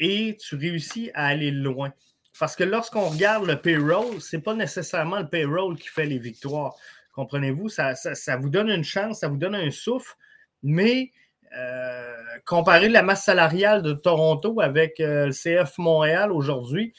et 0.00 0.36
tu 0.40 0.56
réussis 0.56 1.10
à 1.14 1.26
aller 1.26 1.50
loin. 1.50 1.92
Parce 2.38 2.56
que 2.56 2.64
lorsqu'on 2.64 3.08
regarde 3.08 3.46
le 3.46 3.60
payroll, 3.60 4.20
ce 4.20 4.36
n'est 4.36 4.42
pas 4.42 4.54
nécessairement 4.54 5.20
le 5.20 5.28
payroll 5.28 5.76
qui 5.76 5.88
fait 5.88 6.06
les 6.06 6.18
victoires. 6.18 6.76
Comprenez-vous? 7.16 7.70
Ça, 7.70 7.94
vous 8.38 8.50
donne 8.50 8.68
une 8.68 8.84
chance, 8.84 9.20
ça 9.20 9.28
vous 9.28 9.38
donne 9.38 9.54
un 9.54 9.70
souffle, 9.70 10.14
mais 10.62 11.12
euh, 11.56 12.12
comparer 12.44 12.90
la 12.90 13.02
masse 13.02 13.24
salariale 13.24 13.80
de 13.80 13.94
Toronto 13.94 14.60
avec 14.60 15.00
euh, 15.00 15.26
le 15.26 15.32
CF 15.32 15.78
Montréal 15.78 16.30
aujourd'hui, 16.30 16.92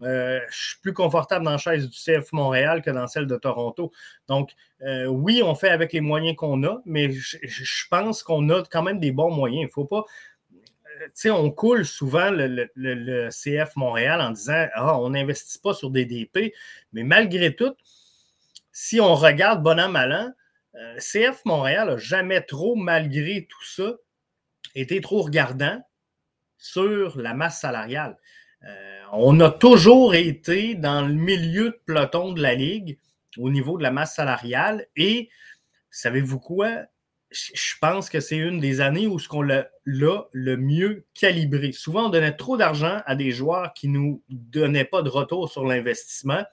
euh, 0.00 0.40
je 0.50 0.68
suis 0.68 0.80
plus 0.80 0.94
confortable 0.94 1.44
dans 1.44 1.50
la 1.50 1.58
chaise 1.58 1.86
du 1.86 1.94
CF 1.94 2.32
Montréal 2.32 2.80
que 2.80 2.90
dans 2.90 3.06
celle 3.06 3.26
de 3.26 3.36
Toronto. 3.36 3.92
Donc, 4.26 4.52
oui, 5.08 5.42
on 5.44 5.54
fait 5.54 5.68
avec 5.68 5.92
les 5.92 6.00
moyens 6.00 6.34
qu'on 6.34 6.64
a, 6.64 6.80
mais 6.86 7.12
je, 7.12 7.84
pense 7.90 8.22
qu'on 8.22 8.48
a 8.48 8.62
quand 8.64 8.82
même 8.82 9.00
des 9.00 9.12
bons 9.12 9.30
moyens. 9.30 9.60
Il 9.60 9.66
ne 9.66 9.70
faut 9.70 9.84
pas. 9.84 10.04
Tu 10.50 11.10
sais, 11.14 11.30
on 11.30 11.50
coule 11.50 11.84
souvent 11.84 12.30
le, 12.30 12.70
le, 12.74 13.28
CF 13.28 13.76
Montréal 13.76 14.20
en 14.22 14.30
disant 14.30 14.66
Ah, 14.74 14.98
on 14.98 15.10
n'investit 15.10 15.58
pas 15.58 15.74
sur 15.74 15.90
des 15.90 16.06
DP, 16.06 16.54
mais 16.92 17.04
malgré 17.04 17.54
tout, 17.54 17.74
si 18.72 19.00
on 19.00 19.14
regarde 19.14 19.62
bon 19.62 19.78
an, 19.78 19.88
mal 19.88 20.12
an, 20.12 20.32
euh, 20.74 20.96
CF 20.98 21.44
Montréal 21.44 21.88
n'a 21.88 21.96
jamais 21.98 22.40
trop, 22.40 22.74
malgré 22.74 23.46
tout 23.48 23.64
ça, 23.64 23.96
été 24.74 25.00
trop 25.00 25.22
regardant 25.22 25.80
sur 26.56 27.18
la 27.18 27.34
masse 27.34 27.60
salariale. 27.60 28.16
Euh, 28.64 29.02
on 29.12 29.38
a 29.40 29.50
toujours 29.50 30.14
été 30.14 30.74
dans 30.74 31.02
le 31.02 31.12
milieu 31.12 31.70
de 31.70 31.80
peloton 31.84 32.32
de 32.32 32.40
la 32.40 32.54
Ligue 32.54 32.98
au 33.36 33.50
niveau 33.50 33.76
de 33.76 33.82
la 33.82 33.90
masse 33.90 34.14
salariale 34.14 34.86
et 34.96 35.28
savez-vous 35.90 36.38
quoi? 36.38 36.70
Je 37.30 37.74
pense 37.80 38.10
que 38.10 38.20
c'est 38.20 38.36
une 38.36 38.60
des 38.60 38.82
années 38.82 39.06
où 39.06 39.18
ce 39.18 39.26
qu'on 39.26 39.42
l'a 39.42 39.70
le 39.84 40.56
mieux 40.56 41.06
calibré. 41.14 41.72
Souvent, 41.72 42.06
on 42.06 42.10
donnait 42.10 42.36
trop 42.36 42.58
d'argent 42.58 43.00
à 43.06 43.14
des 43.14 43.32
joueurs 43.32 43.72
qui 43.72 43.88
ne 43.88 43.98
nous 43.98 44.22
donnaient 44.28 44.84
pas 44.84 45.00
de 45.00 45.08
retour 45.08 45.50
sur 45.50 45.64
l'investissement. 45.64 46.44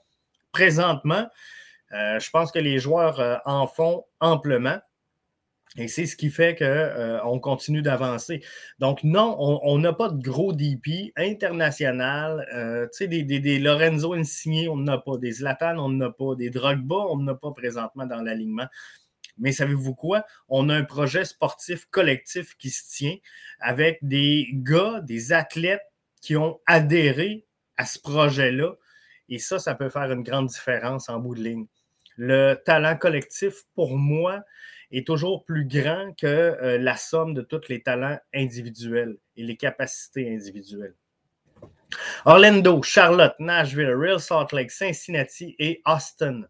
Présentement, 0.54 1.28
je 1.92 2.30
pense 2.30 2.52
que 2.52 2.60
les 2.60 2.80
joueurs 2.80 3.20
euh, 3.20 3.38
en 3.46 3.68
font 3.68 4.06
amplement. 4.20 4.80
Et 5.78 5.88
c'est 5.88 6.08
ce 6.08 6.16
qui 6.16 6.32
fait 6.32 6.56
qu'on 6.56 6.66
euh, 6.66 7.40
continue 7.40 7.84
d'avancer. 7.84 8.44
Donc, 8.80 9.04
non, 9.04 9.36
on 9.40 9.78
n'a 9.78 9.94
pas 9.94 10.10
de 10.10 10.20
gros 10.20 10.52
DP 10.52 11.14
international. 11.16 12.48
tu 12.92 12.98
sais, 12.98 13.08
des, 13.08 13.60
Lorenzo 13.60 14.14
Insigné, 14.14 14.68
on 14.68 14.78
n'en 14.78 14.94
a 14.94 14.98
pas. 14.98 15.18
Des 15.18 15.34
Zlatan, 15.34 15.78
on 15.78 15.90
n'en 15.90 16.08
a 16.08 16.12
pas. 16.12 16.36
Des 16.36 16.50
Drogba, 16.50 16.96
on 16.96 17.18
n'en 17.18 17.34
a 17.34 17.36
pas 17.36 17.52
présentement 17.52 18.08
dans 18.08 18.22
l'alignement. 18.22 18.68
Mais 19.38 19.52
savez-vous 19.52 19.94
quoi? 19.94 20.26
On 20.48 20.70
a 20.70 20.76
un 20.76 20.84
projet 20.84 21.24
sportif 21.24 21.86
collectif 21.92 22.56
qui 22.58 22.72
se 22.72 22.90
tient 22.90 23.16
avec 23.60 24.00
des 24.02 24.50
gars, 24.52 25.02
des 25.02 25.34
athlètes 25.34 25.86
qui 26.22 26.36
ont 26.36 26.60
adhéré 26.66 27.46
à 27.78 27.86
ce 27.86 28.00
projet-là. 28.00 28.74
Et 29.30 29.38
ça, 29.38 29.60
ça 29.60 29.76
peut 29.76 29.90
faire 29.90 30.12
une 30.12 30.24
grande 30.24 30.48
différence 30.48 31.10
en 31.10 31.20
bout 31.20 31.36
de 31.36 31.44
ligne 31.44 31.68
le 32.22 32.56
talent 32.66 32.98
collectif, 32.98 33.64
pour 33.76 33.98
moi, 33.98 34.44
est 34.92 35.08
toujours 35.08 35.46
plus 35.46 35.66
grand 35.66 36.14
que 36.18 36.28
euh, 36.28 36.78
la 36.78 36.98
somme 36.98 37.34
de 37.34 37.42
tous 37.42 37.70
les 37.70 37.82
talents 37.82 38.20
individuels 38.34 39.16
et 39.38 39.44
les 39.44 39.56
capacités 39.56 40.30
individuelles. 40.30 40.96
Orlando, 42.26 42.84
Charlotte, 42.84 43.36
Nashville, 43.40 43.94
Real 43.96 44.20
Salt 44.20 44.52
Lake, 44.52 44.70
Cincinnati 44.70 45.56
et 45.60 45.82
Austin. 45.86 46.42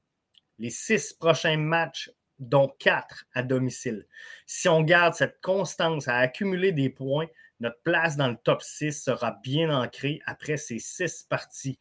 Les 0.57 0.71
six 0.71 1.13
prochains 1.13 1.57
matchs, 1.57 2.09
dont 2.39 2.73
quatre 2.79 3.25
à 3.35 3.43
domicile. 3.43 4.07
Si 4.47 4.67
on 4.67 4.81
garde 4.81 5.13
cette 5.13 5.39
constance 5.39 6.07
à 6.07 6.17
accumuler 6.17 6.71
des 6.71 6.89
points, 6.89 7.27
notre 7.59 7.79
place 7.83 8.17
dans 8.17 8.29
le 8.29 8.37
top 8.37 8.63
6 8.63 9.03
sera 9.03 9.37
bien 9.43 9.69
ancrée 9.69 10.19
après 10.25 10.57
ces 10.57 10.79
six 10.79 11.27
parties. 11.29 11.77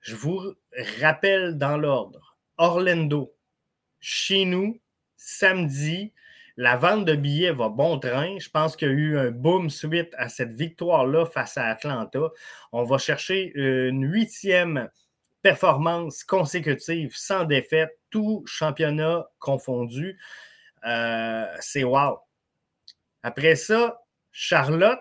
Je 0.00 0.16
vous 0.16 0.54
rappelle 1.00 1.56
dans 1.56 1.76
l'ordre. 1.76 2.27
Orlando. 2.58 3.34
Chez 4.00 4.44
nous, 4.44 4.80
samedi, 5.16 6.12
la 6.56 6.76
vente 6.76 7.04
de 7.04 7.14
billets 7.14 7.52
va 7.52 7.68
bon 7.68 7.98
train. 7.98 8.38
Je 8.38 8.50
pense 8.50 8.76
qu'il 8.76 8.88
y 8.88 8.90
a 8.90 8.94
eu 8.94 9.18
un 9.18 9.30
boom 9.30 9.70
suite 9.70 10.12
à 10.18 10.28
cette 10.28 10.52
victoire-là 10.52 11.26
face 11.26 11.56
à 11.56 11.66
Atlanta. 11.66 12.30
On 12.72 12.84
va 12.84 12.98
chercher 12.98 13.52
une 13.54 14.04
huitième 14.04 14.90
performance 15.42 16.24
consécutive 16.24 17.12
sans 17.14 17.44
défaite, 17.44 17.96
tout 18.10 18.42
championnat 18.46 19.26
confondu. 19.38 20.18
Euh, 20.84 21.46
c'est 21.60 21.84
wow. 21.84 22.18
Après 23.22 23.56
ça, 23.56 24.02
Charlotte, 24.32 25.00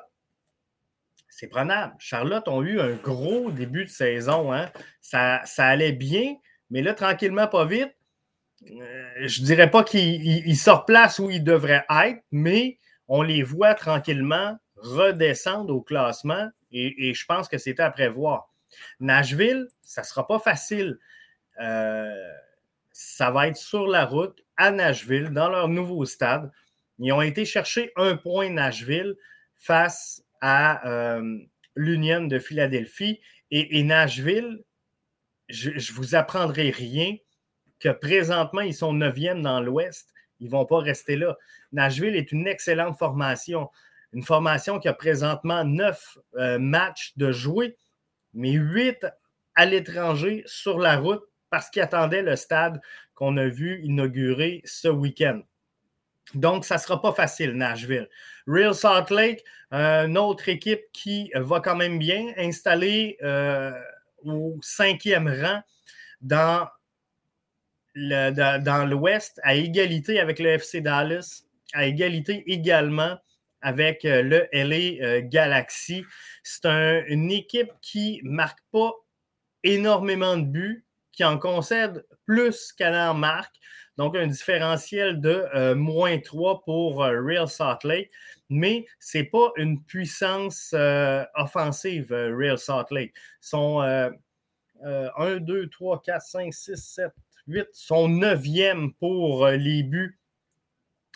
c'est 1.27 1.47
prenable. 1.47 1.95
Charlotte 1.99 2.47
ont 2.47 2.63
eu 2.63 2.79
un 2.79 2.95
gros 2.95 3.51
début 3.51 3.85
de 3.85 3.89
saison. 3.89 4.53
Hein. 4.53 4.71
Ça, 5.01 5.41
ça 5.45 5.65
allait 5.65 5.91
bien, 5.91 6.35
mais 6.69 6.81
là, 6.81 6.93
tranquillement, 6.93 7.47
pas 7.47 7.65
vite, 7.65 7.95
euh, 8.63 9.27
je 9.27 9.41
ne 9.41 9.45
dirais 9.45 9.69
pas 9.69 9.83
qu'ils 9.83 10.57
sortent 10.57 10.87
place 10.87 11.19
où 11.19 11.29
ils 11.29 11.43
devraient 11.43 11.85
être, 11.89 12.21
mais 12.31 12.77
on 13.07 13.21
les 13.21 13.43
voit 13.43 13.75
tranquillement 13.75 14.57
redescendre 14.75 15.73
au 15.73 15.81
classement 15.81 16.49
et, 16.71 17.13
je 17.13 17.25
pense 17.25 17.47
que 17.47 17.57
c'était 17.57 17.83
à 17.83 17.91
prévoir. 17.91 18.53
Nashville, 18.99 19.67
ça 19.83 20.01
ne 20.01 20.05
sera 20.05 20.27
pas 20.27 20.39
facile. 20.39 20.99
Euh, 21.61 22.33
ça 22.91 23.31
va 23.31 23.47
être 23.47 23.57
sur 23.57 23.87
la 23.87 24.05
route 24.05 24.43
à 24.57 24.71
Nashville, 24.71 25.29
dans 25.29 25.49
leur 25.49 25.69
nouveau 25.69 26.03
stade. 26.03 26.51
Ils 26.99 27.13
ont 27.13 27.21
été 27.21 27.45
chercher 27.45 27.93
un 27.95 28.17
point 28.17 28.49
Nashville 28.49 29.15
face 29.55 30.23
à 30.41 30.85
euh, 30.87 31.37
l'Union 31.75 32.25
de 32.25 32.37
Philadelphie. 32.39 33.21
et, 33.49 33.81
Nashville, 33.83 34.61
je, 35.49 35.71
ne 35.71 35.93
vous 35.93 36.15
apprendrai 36.15 36.69
rien 36.69 37.15
que 37.79 37.89
présentement, 37.89 38.61
ils 38.61 38.73
sont 38.73 38.93
neuvième 38.93 39.41
dans 39.41 39.61
l'Ouest. 39.61 40.13
Ils 40.39 40.47
ne 40.47 40.51
vont 40.51 40.65
pas 40.65 40.79
rester 40.79 41.15
là. 41.15 41.37
Nashville 41.71 42.15
est 42.15 42.31
une 42.31 42.47
excellente 42.47 42.97
formation. 42.97 43.69
Une 44.13 44.23
formation 44.23 44.79
qui 44.79 44.87
a 44.87 44.93
présentement 44.93 45.63
neuf 45.63 46.17
euh, 46.35 46.59
matchs 46.59 47.13
de 47.17 47.31
jouer, 47.31 47.77
mais 48.33 48.51
huit 48.51 49.05
à 49.55 49.65
l'étranger 49.65 50.43
sur 50.45 50.79
la 50.79 50.97
route 50.97 51.23
parce 51.49 51.69
qu'ils 51.69 51.81
attendaient 51.81 52.21
le 52.21 52.35
stade 52.35 52.81
qu'on 53.15 53.37
a 53.37 53.47
vu 53.47 53.81
inaugurer 53.83 54.61
ce 54.65 54.87
week-end. 54.87 55.41
Donc, 56.35 56.65
ça 56.65 56.75
ne 56.75 56.79
sera 56.79 57.01
pas 57.01 57.13
facile, 57.13 57.53
Nashville. 57.53 58.07
Real 58.47 58.75
Salt 58.75 59.13
Lake, 59.13 59.43
une 59.71 60.17
autre 60.17 60.49
équipe 60.49 60.81
qui 60.93 61.31
va 61.33 61.61
quand 61.61 61.75
même 61.75 61.99
bien, 61.99 62.33
installée 62.37 63.17
euh, 63.23 63.71
au 64.23 64.57
cinquième 64.61 65.27
rang 65.27 65.61
dans 66.21 66.67
dans 67.95 68.87
l'Ouest, 68.87 69.39
à 69.43 69.55
égalité 69.55 70.19
avec 70.19 70.37
le 70.39 70.49
FC 70.49 70.81
Dallas, 70.81 71.43
à 71.73 71.85
égalité 71.85 72.43
également 72.45 73.17
avec 73.61 74.05
euh, 74.05 74.21
le 74.21 74.47
LA 74.53 75.03
euh, 75.03 75.21
Galaxy. 75.23 76.03
C'est 76.43 76.65
une 76.65 77.31
équipe 77.31 77.71
qui 77.81 78.21
ne 78.23 78.29
marque 78.29 78.59
pas 78.71 78.91
énormément 79.63 80.37
de 80.37 80.43
buts, 80.43 80.85
qui 81.11 81.23
en 81.23 81.37
concède 81.37 82.05
plus 82.25 82.71
qu'elle 82.73 82.95
en 82.95 83.13
marque. 83.13 83.55
Donc, 83.97 84.15
un 84.15 84.27
différentiel 84.27 85.19
de 85.19 85.45
euh, 85.55 85.73
moins 85.73 86.19
3 86.19 86.61
pour 86.63 86.97
Real 86.99 87.47
Salt 87.47 87.83
Lake. 87.83 88.11
Mais 88.49 88.85
ce 88.99 89.17
n'est 89.17 89.23
pas 89.25 89.51
une 89.57 89.83
puissance 89.83 90.73
offensive, 91.35 92.11
Real 92.11 92.57
Salt 92.57 92.87
Lake. 92.91 93.13
Son 93.41 93.81
1, 94.83 95.39
2, 95.39 95.69
3, 95.69 96.01
4, 96.01 96.21
5, 96.21 96.53
6, 96.53 96.75
7, 96.75 97.11
8, 97.47 97.67
son 97.71 98.09
neuvième 98.09 98.93
pour 98.93 99.45
euh, 99.45 99.55
les 99.55 99.83
buts 99.83 100.19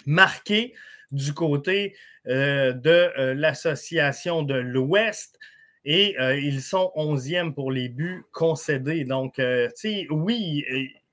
marqués 0.06 0.74
du 1.12 1.34
côté 1.34 1.96
euh, 2.28 2.74
de 2.74 3.12
euh, 3.18 3.34
l'association 3.34 4.44
de 4.44 4.56
l'Ouest. 4.56 5.38
Et 5.84 6.16
ils 6.38 6.62
sont 6.62 6.92
onzième 6.94 7.56
pour 7.56 7.72
les 7.72 7.90
buts 7.90 8.24
concédés. 8.34 9.04
Donc, 9.04 9.38
tu 9.38 9.72
sais, 9.74 10.06
oui, 10.12 10.64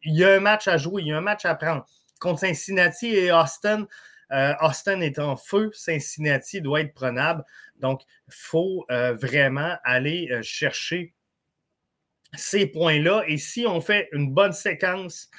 il 0.02 0.14
y 0.14 0.24
a 0.24 0.34
un 0.34 0.40
match 0.40 0.68
à 0.68 0.76
jouer, 0.76 1.00
il 1.00 1.08
y 1.08 1.12
a 1.12 1.16
un 1.16 1.22
match 1.22 1.46
à 1.46 1.54
prendre. 1.54 1.86
Contre 2.20 2.40
Cincinnati 2.40 3.06
et 3.06 3.32
Austin, 3.32 3.86
Austin 4.30 5.00
est 5.00 5.18
en 5.18 5.36
feu, 5.36 5.70
Cincinnati 5.72 6.60
doit 6.60 6.82
être 6.82 6.94
prenable. 6.94 7.44
Donc, 7.76 8.02
il 8.26 8.34
faut 8.34 8.86
vraiment 8.88 9.76
aller 9.84 10.28
chercher 10.42 11.14
ces 12.34 12.66
points-là. 12.66 13.24
Et 13.26 13.38
si 13.38 13.66
on 13.66 13.80
fait 13.80 14.08
une 14.12 14.32
bonne 14.32 14.52
séquence, 14.52 15.30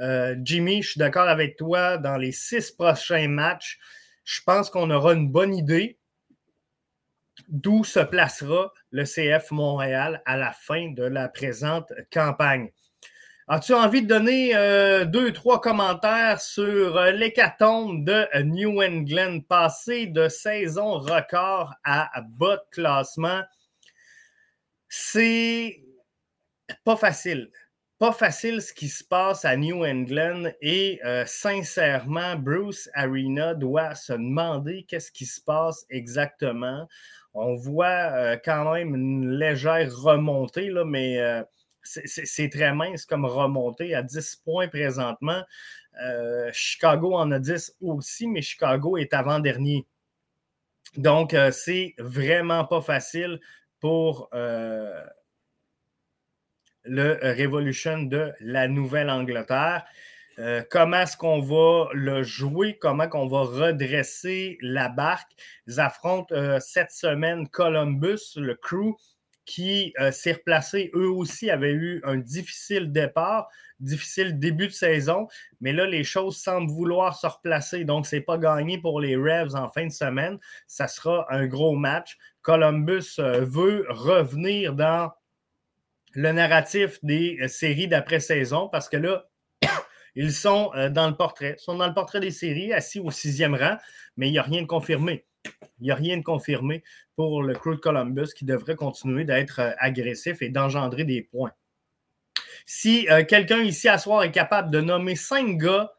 euh, 0.00 0.36
Jimmy, 0.42 0.82
je 0.82 0.90
suis 0.90 0.98
d'accord 0.98 1.28
avec 1.28 1.56
toi, 1.56 1.98
dans 1.98 2.16
les 2.16 2.32
six 2.32 2.70
prochains 2.70 3.28
matchs, 3.28 3.78
je 4.24 4.40
pense 4.44 4.70
qu'on 4.70 4.90
aura 4.90 5.14
une 5.14 5.30
bonne 5.30 5.54
idée 5.54 5.98
d'où 7.48 7.84
se 7.84 8.00
placera 8.00 8.72
le 8.90 9.04
CF 9.04 9.50
Montréal 9.52 10.22
à 10.26 10.36
la 10.36 10.52
fin 10.52 10.90
de 10.90 11.04
la 11.04 11.28
présente 11.28 11.92
campagne. 12.12 12.70
As-tu 13.50 13.72
envie 13.72 14.02
de 14.02 14.08
donner 14.08 14.54
euh, 14.54 15.06
deux, 15.06 15.32
trois 15.32 15.58
commentaires 15.58 16.38
sur 16.38 16.98
euh, 16.98 17.12
l'hécatombe 17.12 18.04
de 18.04 18.42
New 18.42 18.82
England, 18.82 19.40
passé 19.48 20.04
de 20.04 20.28
saison 20.28 20.98
record 20.98 21.72
à 21.82 22.10
bas 22.28 22.58
de 22.58 22.62
classement? 22.70 23.40
C'est 24.90 25.82
pas 26.84 26.96
facile. 26.96 27.50
Pas 27.98 28.12
facile 28.12 28.60
ce 28.60 28.74
qui 28.74 28.88
se 28.88 29.02
passe 29.02 29.46
à 29.46 29.56
New 29.56 29.82
England 29.82 30.50
et 30.60 31.00
euh, 31.06 31.24
sincèrement, 31.24 32.36
Bruce 32.36 32.90
Arena 32.92 33.54
doit 33.54 33.94
se 33.94 34.12
demander 34.12 34.84
qu'est-ce 34.86 35.10
qui 35.10 35.24
se 35.24 35.40
passe 35.40 35.86
exactement. 35.88 36.86
On 37.32 37.54
voit 37.54 38.36
quand 38.44 38.74
même 38.74 38.94
une 38.94 39.30
légère 39.30 39.90
remontée, 39.96 40.68
là, 40.68 40.84
mais 40.84 41.18
c'est 42.04 42.48
très 42.50 42.72
mince 42.74 43.04
comme 43.04 43.24
remontée 43.24 43.94
à 43.94 44.02
10 44.02 44.36
points 44.44 44.68
présentement. 44.68 45.42
Chicago 46.52 47.14
en 47.14 47.30
a 47.32 47.38
10 47.38 47.76
aussi, 47.80 48.28
mais 48.28 48.42
Chicago 48.42 48.96
est 48.96 49.12
avant-dernier. 49.14 49.86
Donc, 50.96 51.34
c'est 51.52 51.94
vraiment 51.98 52.64
pas 52.64 52.80
facile 52.80 53.40
pour 53.80 54.30
le 56.88 57.18
Revolution 57.38 58.02
de 58.02 58.32
la 58.40 58.68
Nouvelle-Angleterre. 58.68 59.84
euh, 60.38 60.62
comment 60.70 61.00
est-ce 61.00 61.16
qu'on 61.16 61.40
va 61.40 61.88
le 61.92 62.22
jouer, 62.22 62.78
comment 62.78 63.08
qu'on 63.08 63.26
va 63.26 63.40
redresser 63.40 64.56
la 64.60 64.88
barque? 64.88 65.32
Ils 65.66 65.80
affrontent 65.80 66.32
euh, 66.34 66.60
cette 66.60 66.92
semaine 66.92 67.48
Columbus, 67.48 68.36
le 68.36 68.54
crew, 68.54 68.94
qui 69.48 69.94
euh, 69.98 70.12
s'est 70.12 70.32
replacé. 70.32 70.90
Eux 70.94 71.08
aussi 71.08 71.50
avaient 71.50 71.72
eu 71.72 72.02
un 72.04 72.18
difficile 72.18 72.92
départ, 72.92 73.48
difficile 73.80 74.38
début 74.38 74.66
de 74.66 74.72
saison, 74.72 75.26
mais 75.62 75.72
là, 75.72 75.86
les 75.86 76.04
choses 76.04 76.36
semblent 76.36 76.70
vouloir 76.70 77.16
se 77.16 77.26
replacer. 77.26 77.84
Donc, 77.84 78.06
ce 78.06 78.16
n'est 78.16 78.22
pas 78.22 78.36
gagné 78.36 78.76
pour 78.76 79.00
les 79.00 79.16
Revs 79.16 79.56
en 79.56 79.70
fin 79.70 79.86
de 79.86 79.92
semaine. 79.92 80.38
Ça 80.66 80.86
sera 80.86 81.26
un 81.32 81.46
gros 81.46 81.74
match. 81.74 82.18
Columbus 82.42 83.14
veut 83.18 83.86
revenir 83.88 84.74
dans 84.74 85.10
le 86.12 86.32
narratif 86.32 86.98
des 87.02 87.48
séries 87.48 87.88
d'après-saison 87.88 88.68
parce 88.68 88.90
que 88.90 88.98
là, 88.98 89.24
ils 90.14 90.34
sont 90.34 90.70
euh, 90.74 90.90
dans 90.90 91.08
le 91.08 91.16
portrait, 91.16 91.56
ils 91.58 91.62
sont 91.62 91.76
dans 91.76 91.86
le 91.86 91.94
portrait 91.94 92.20
des 92.20 92.32
séries, 92.32 92.74
assis 92.74 93.00
au 93.00 93.10
sixième 93.10 93.54
rang, 93.54 93.78
mais 94.18 94.28
il 94.28 94.32
n'y 94.32 94.38
a 94.38 94.42
rien 94.42 94.60
de 94.60 94.66
confirmé. 94.66 95.24
Il 95.80 95.84
n'y 95.84 95.90
a 95.90 95.94
rien 95.94 96.16
de 96.16 96.22
confirmé 96.22 96.82
pour 97.16 97.42
le 97.42 97.54
crew 97.54 97.70
de 97.70 97.80
Columbus 97.80 98.32
qui 98.34 98.44
devrait 98.44 98.76
continuer 98.76 99.24
d'être 99.24 99.60
euh, 99.60 99.72
agressif 99.78 100.42
et 100.42 100.48
d'engendrer 100.48 101.04
des 101.04 101.22
points. 101.22 101.52
Si 102.66 103.08
euh, 103.10 103.24
quelqu'un 103.24 103.62
ici 103.62 103.88
à 103.88 103.98
soir 103.98 104.22
est 104.22 104.32
capable 104.32 104.70
de 104.70 104.80
nommer 104.80 105.16
cinq 105.16 105.58
gars 105.58 105.92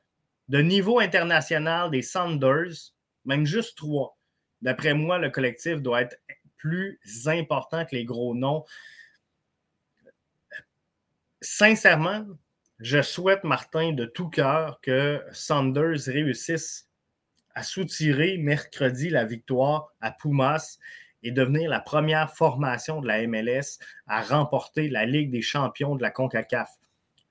de 0.50 0.60
niveau 0.60 1.00
international 1.00 1.92
des 1.92 2.02
Sanders, 2.02 2.94
même 3.26 3.46
juste 3.46 3.78
trois, 3.78 4.18
d'après 4.62 4.94
moi, 4.94 5.18
le 5.18 5.30
collectif 5.30 5.82
doit 5.82 6.02
être 6.02 6.20
plus 6.58 7.00
important 7.28 7.86
que 7.86 7.96
les 7.96 8.06
gros 8.06 8.36
noms. 8.36 8.66
Sincèrement, 11.42 12.26
je 12.80 13.02
souhaite, 13.02 13.44
Martin, 13.44 13.94
de 13.94 14.06
tout 14.06 14.30
cœur 14.30 14.80
que 14.82 15.24
Sanders 15.32 16.06
réussisse 16.08 16.89
à 17.60 17.64
soutirer 17.64 18.38
mercredi 18.38 19.10
la 19.10 19.26
victoire 19.26 19.94
à 20.00 20.12
Pumas 20.12 20.80
et 21.24 21.32
devenir 21.32 21.70
la 21.70 21.82
première 21.82 22.34
formation 22.34 23.02
de 23.02 23.08
la 23.08 23.28
MLS 23.28 23.80
à 24.08 24.22
remporter 24.22 24.88
la 24.88 25.06
Ligue 25.06 25.30
des 25.30 25.42
champions 25.42 25.98
de 25.98 26.02
la 26.02 26.10
CONCACAF. 26.10 26.70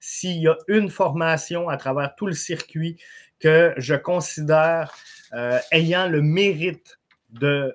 S'il 0.00 0.42
y 0.42 0.46
a 0.46 0.54
une 0.68 0.90
formation 0.90 1.70
à 1.70 1.78
travers 1.78 2.14
tout 2.14 2.26
le 2.26 2.34
circuit 2.34 3.00
que 3.40 3.72
je 3.78 3.94
considère 3.94 4.94
euh, 5.32 5.58
ayant 5.72 6.06
le 6.06 6.20
mérite 6.20 6.98
de 7.30 7.74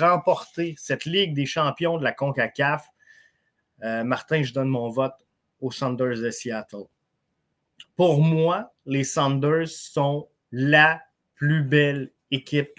remporter 0.00 0.74
cette 0.76 1.04
Ligue 1.04 1.34
des 1.34 1.46
champions 1.46 1.98
de 1.98 2.02
la 2.02 2.10
CONCACAF, 2.10 2.84
euh, 3.84 4.02
Martin, 4.02 4.42
je 4.42 4.52
donne 4.52 4.70
mon 4.70 4.88
vote 4.88 5.24
aux 5.60 5.70
Sanders 5.70 6.20
de 6.20 6.30
Seattle. 6.32 6.86
Pour 7.94 8.20
moi, 8.20 8.74
les 8.86 9.04
Sanders 9.04 9.68
sont 9.68 10.28
la 10.50 11.00
plus 11.42 11.64
belle 11.64 12.12
équipe 12.30 12.78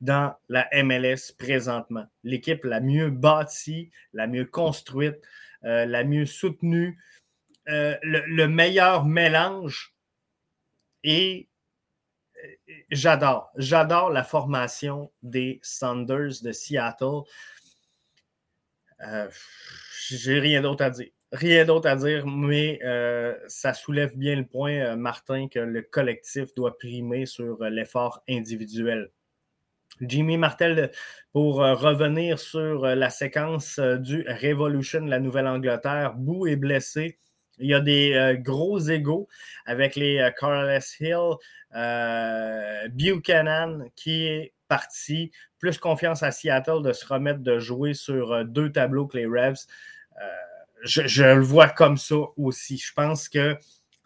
dans 0.00 0.34
la 0.48 0.68
MLS 0.82 1.30
présentement. 1.38 2.06
L'équipe 2.24 2.64
la 2.64 2.80
mieux 2.80 3.08
bâtie, 3.08 3.92
la 4.12 4.26
mieux 4.26 4.46
construite, 4.46 5.22
euh, 5.62 5.86
la 5.86 6.02
mieux 6.02 6.26
soutenue, 6.26 6.98
euh, 7.68 7.96
le, 8.02 8.48
meilleur 8.48 9.04
mélange. 9.04 9.94
Et 11.04 11.48
euh, 12.44 12.74
j'adore, 12.90 13.52
j'adore 13.54 14.10
la 14.10 14.24
formation 14.24 15.12
des 15.22 15.60
Sanders 15.62 16.42
de 16.42 16.50
Seattle. 16.50 17.22
J'ai 20.08 20.40
rien 20.40 20.62
d'autre 20.62 20.82
à 20.82 20.90
dire. 20.90 21.10
Rien 21.32 21.64
d'autre 21.64 21.88
à 21.88 21.94
dire, 21.94 22.26
mais 22.26 22.80
euh, 22.82 23.36
ça 23.46 23.72
soulève 23.72 24.16
bien 24.16 24.34
le 24.34 24.44
point, 24.44 24.72
euh, 24.72 24.96
Martin, 24.96 25.46
que 25.46 25.60
le 25.60 25.80
collectif 25.80 26.52
doit 26.56 26.76
primer 26.76 27.24
sur 27.24 27.62
euh, 27.62 27.70
l'effort 27.70 28.24
individuel. 28.28 29.10
Jimmy 30.00 30.38
Martel, 30.38 30.90
pour 31.32 31.56
revenir 31.56 32.38
sur 32.38 32.86
la 32.86 33.10
séquence 33.10 33.78
du 33.78 34.24
Revolution, 34.26 35.04
la 35.04 35.20
Nouvelle-Angleterre, 35.20 36.14
Bou 36.14 36.46
est 36.46 36.56
blessé. 36.56 37.18
Il 37.58 37.68
y 37.68 37.74
a 37.74 37.80
des 37.80 38.38
gros 38.38 38.78
égaux 38.78 39.28
avec 39.66 39.96
les 39.96 40.26
Carles 40.38 40.80
Hill, 41.00 41.34
Buchanan 42.94 43.90
qui 43.94 44.26
est 44.26 44.54
parti. 44.68 45.32
Plus 45.58 45.76
confiance 45.76 46.22
à 46.22 46.30
Seattle 46.30 46.80
de 46.82 46.94
se 46.94 47.04
remettre 47.04 47.40
de 47.40 47.58
jouer 47.58 47.92
sur 47.92 48.46
deux 48.46 48.72
tableaux 48.72 49.06
que 49.06 49.18
les 49.18 49.26
Revs 49.26 49.66
je, 50.82 51.22
le 51.22 51.42
vois 51.42 51.68
comme 51.68 51.96
ça 51.96 52.16
aussi. 52.36 52.78
Je 52.78 52.92
pense 52.92 53.28
que, 53.28 53.56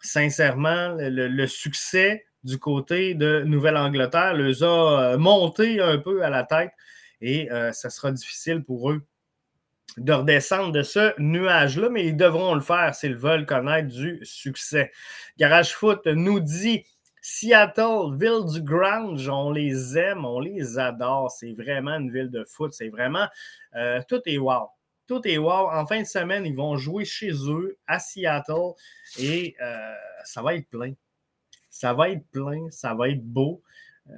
sincèrement, 0.01 0.95
le, 0.97 1.47
succès 1.47 2.25
du 2.43 2.59
côté 2.59 3.15
de 3.15 3.43
Nouvelle-Angleterre 3.43 4.33
les 4.35 4.63
a 4.63 4.67
euh, 5.13 5.17
monté 5.17 5.81
un 5.81 5.97
peu 5.97 6.23
à 6.23 6.29
la 6.29 6.43
tête 6.43 6.71
et 7.21 7.51
euh, 7.51 7.71
ça 7.71 7.89
sera 7.89 8.11
difficile 8.11 8.63
pour 8.63 8.91
eux 8.91 9.01
de 9.97 10.13
redescendre 10.13 10.71
de 10.71 10.83
ce 10.83 11.19
nuage-là, 11.19 11.89
mais 11.89 12.05
ils 12.05 12.17
devront 12.17 12.53
le 12.53 12.61
faire 12.61 12.93
s'ils 12.93 13.15
veulent 13.15 13.45
connaître 13.45 13.87
du 13.87 14.19
succès. 14.23 14.91
Garage 15.37 15.73
Foot 15.73 16.05
nous 16.05 16.39
dit 16.39 16.83
Seattle, 17.21 18.13
ville 18.13 18.45
du 18.45 18.61
Grange, 18.61 19.27
on 19.29 19.51
les 19.51 19.97
aime, 19.97 20.25
on 20.25 20.39
les 20.39 20.77
adore. 20.77 21.31
C'est 21.31 21.53
vraiment 21.53 21.95
une 21.95 22.11
ville 22.11 22.29
de 22.29 22.43
foot. 22.43 22.73
C'est 22.73 22.89
vraiment 22.89 23.27
euh, 23.75 23.99
tout 24.07 24.21
est 24.27 24.37
wow 24.37 24.69
tout 25.07 25.27
est 25.27 25.37
wow. 25.37 25.69
En 25.71 25.85
fin 25.85 26.01
de 26.01 26.07
semaine, 26.07 26.45
ils 26.45 26.55
vont 26.55 26.77
jouer 26.77 27.05
chez 27.05 27.31
eux 27.31 27.77
à 27.87 27.99
Seattle 27.99 28.73
et 29.19 29.55
euh, 29.61 29.93
ça 30.23 30.41
va 30.41 30.55
être 30.55 30.67
plein. 30.69 30.93
Ça 31.69 31.93
va 31.93 32.09
être 32.09 32.25
plein, 32.31 32.69
ça 32.71 32.93
va 32.93 33.09
être 33.09 33.23
beau. 33.23 33.61
Euh, 34.09 34.13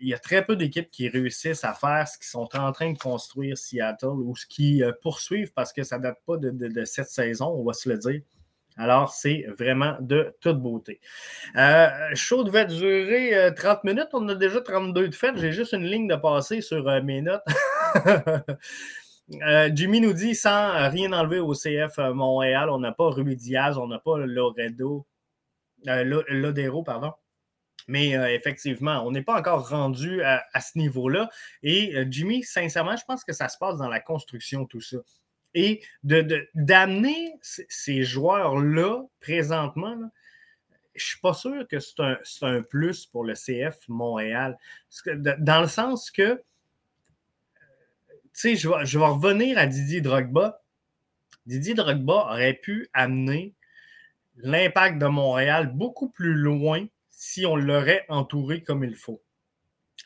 il 0.00 0.08
y 0.08 0.14
a 0.14 0.18
très 0.18 0.44
peu 0.44 0.56
d'équipes 0.56 0.90
qui 0.90 1.08
réussissent 1.08 1.64
à 1.64 1.74
faire 1.74 2.08
ce 2.08 2.16
qu'ils 2.16 2.28
sont 2.28 2.48
en 2.56 2.72
train 2.72 2.92
de 2.92 2.98
construire 2.98 3.58
Seattle 3.58 4.06
ou 4.06 4.34
ce 4.34 4.46
qui 4.46 4.82
euh, 4.82 4.92
poursuivent 5.02 5.52
parce 5.52 5.72
que 5.72 5.82
ça 5.82 5.98
ne 5.98 6.04
date 6.04 6.18
pas 6.24 6.36
de, 6.38 6.84
cette 6.84 7.08
saison, 7.08 7.48
on 7.48 7.64
va 7.64 7.72
se 7.74 7.88
le 7.88 7.98
dire. 7.98 8.22
Alors, 8.76 9.12
c'est 9.12 9.44
vraiment 9.58 9.96
de 10.00 10.34
toute 10.40 10.58
beauté. 10.58 11.00
Euh, 11.56 11.88
show 12.14 12.44
devait 12.44 12.64
durer 12.64 13.52
30 13.54 13.84
minutes. 13.84 14.08
On 14.14 14.26
a 14.28 14.34
déjà 14.34 14.60
32 14.60 15.08
de 15.08 15.14
fait. 15.14 15.36
J'ai 15.36 15.52
juste 15.52 15.72
une 15.74 15.84
ligne 15.84 16.06
de 16.06 16.14
passé 16.14 16.62
sur 16.62 16.84
mes 17.02 17.20
notes. 17.20 17.42
Euh, 19.42 19.70
Jimmy 19.72 20.00
nous 20.00 20.12
dit 20.12 20.34
sans 20.34 20.88
rien 20.90 21.12
enlever 21.12 21.38
au 21.38 21.54
CF 21.54 21.98
euh, 21.98 22.14
Montréal, 22.14 22.68
on 22.70 22.78
n'a 22.78 22.92
pas 22.92 23.10
Ruby 23.10 23.36
Diaz, 23.36 23.78
on 23.78 23.86
n'a 23.86 23.98
pas 23.98 24.18
Loredo, 24.18 25.06
euh, 25.86 26.22
Lodero, 26.28 26.82
pardon. 26.82 27.12
Mais 27.88 28.10
effectivement, 28.34 29.02
on 29.04 29.10
n'est 29.10 29.22
pas 29.22 29.36
encore 29.36 29.68
rendu 29.68 30.22
à, 30.22 30.60
ce 30.60 30.78
niveau-là. 30.78 31.28
Et 31.64 31.96
Jimmy, 32.08 32.44
sincèrement, 32.44 32.94
je 32.94 33.04
pense 33.04 33.24
que 33.24 33.32
ça 33.32 33.48
se 33.48 33.58
passe 33.58 33.78
dans 33.78 33.88
la 33.88 33.98
construction, 33.98 34.64
tout 34.64 34.82
ça. 34.82 34.98
Et 35.54 35.82
d'amener 36.04 37.34
ces 37.40 38.04
joueurs-là, 38.04 39.02
présentement, 39.18 39.96
je 40.94 41.02
ne 41.02 41.08
suis 41.08 41.18
pas 41.20 41.34
sûr 41.34 41.66
que 41.66 41.80
c'est 41.80 41.98
un, 41.98 42.18
un, 42.42 42.62
plus 42.62 43.06
pour 43.06 43.24
le 43.24 43.34
CF 43.34 43.76
Montréal. 43.88 44.56
Dans 45.06 45.62
le 45.62 45.68
sens 45.68 46.12
que 46.12 46.40
sais, 48.32 48.56
je 48.56 48.68
vais, 48.68 49.06
revenir 49.06 49.58
à 49.58 49.66
Didier 49.66 50.00
Drogba. 50.00 50.62
Didier 51.46 51.74
Drogba 51.74 52.26
aurait 52.30 52.54
pu 52.54 52.88
amener 52.92 53.54
l'impact 54.36 54.98
de 54.98 55.06
Montréal 55.06 55.70
beaucoup 55.74 56.08
plus 56.08 56.34
loin 56.34 56.86
si 57.10 57.44
on 57.44 57.56
l'aurait 57.56 58.04
entouré 58.08 58.62
comme 58.62 58.84
il 58.84 58.96
faut. 58.96 59.22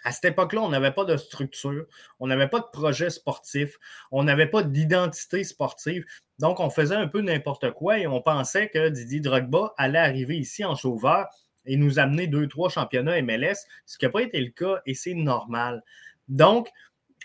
À 0.02 0.12
cette 0.12 0.26
époque-là, 0.26 0.60
on 0.60 0.68
n'avait 0.68 0.92
pas 0.92 1.04
de 1.04 1.16
structure, 1.16 1.86
on 2.20 2.26
n'avait 2.26 2.48
pas 2.48 2.60
de 2.60 2.66
projet 2.70 3.08
sportif, 3.08 3.78
on 4.10 4.24
n'avait 4.24 4.48
pas 4.48 4.62
d'identité 4.62 5.44
sportive. 5.44 6.04
Donc, 6.38 6.60
on 6.60 6.68
faisait 6.68 6.94
un 6.94 7.08
peu 7.08 7.22
n'importe 7.22 7.70
quoi 7.70 7.98
et 7.98 8.06
on 8.06 8.20
pensait 8.20 8.68
que 8.68 8.88
Didier 8.90 9.20
Drogba 9.20 9.72
allait 9.78 9.98
arriver 9.98 10.36
ici 10.36 10.64
en 10.64 10.74
sauveur 10.74 11.26
et 11.64 11.76
nous 11.76 11.98
amener 11.98 12.26
deux, 12.26 12.48
trois 12.48 12.68
championnats 12.68 13.20
MLS, 13.22 13.66
ce 13.86 13.96
qui 13.96 14.04
n'a 14.04 14.10
pas 14.10 14.22
été 14.22 14.40
le 14.40 14.50
cas 14.50 14.82
et 14.84 14.94
c'est 14.94 15.14
normal. 15.14 15.82
Donc, 16.28 16.68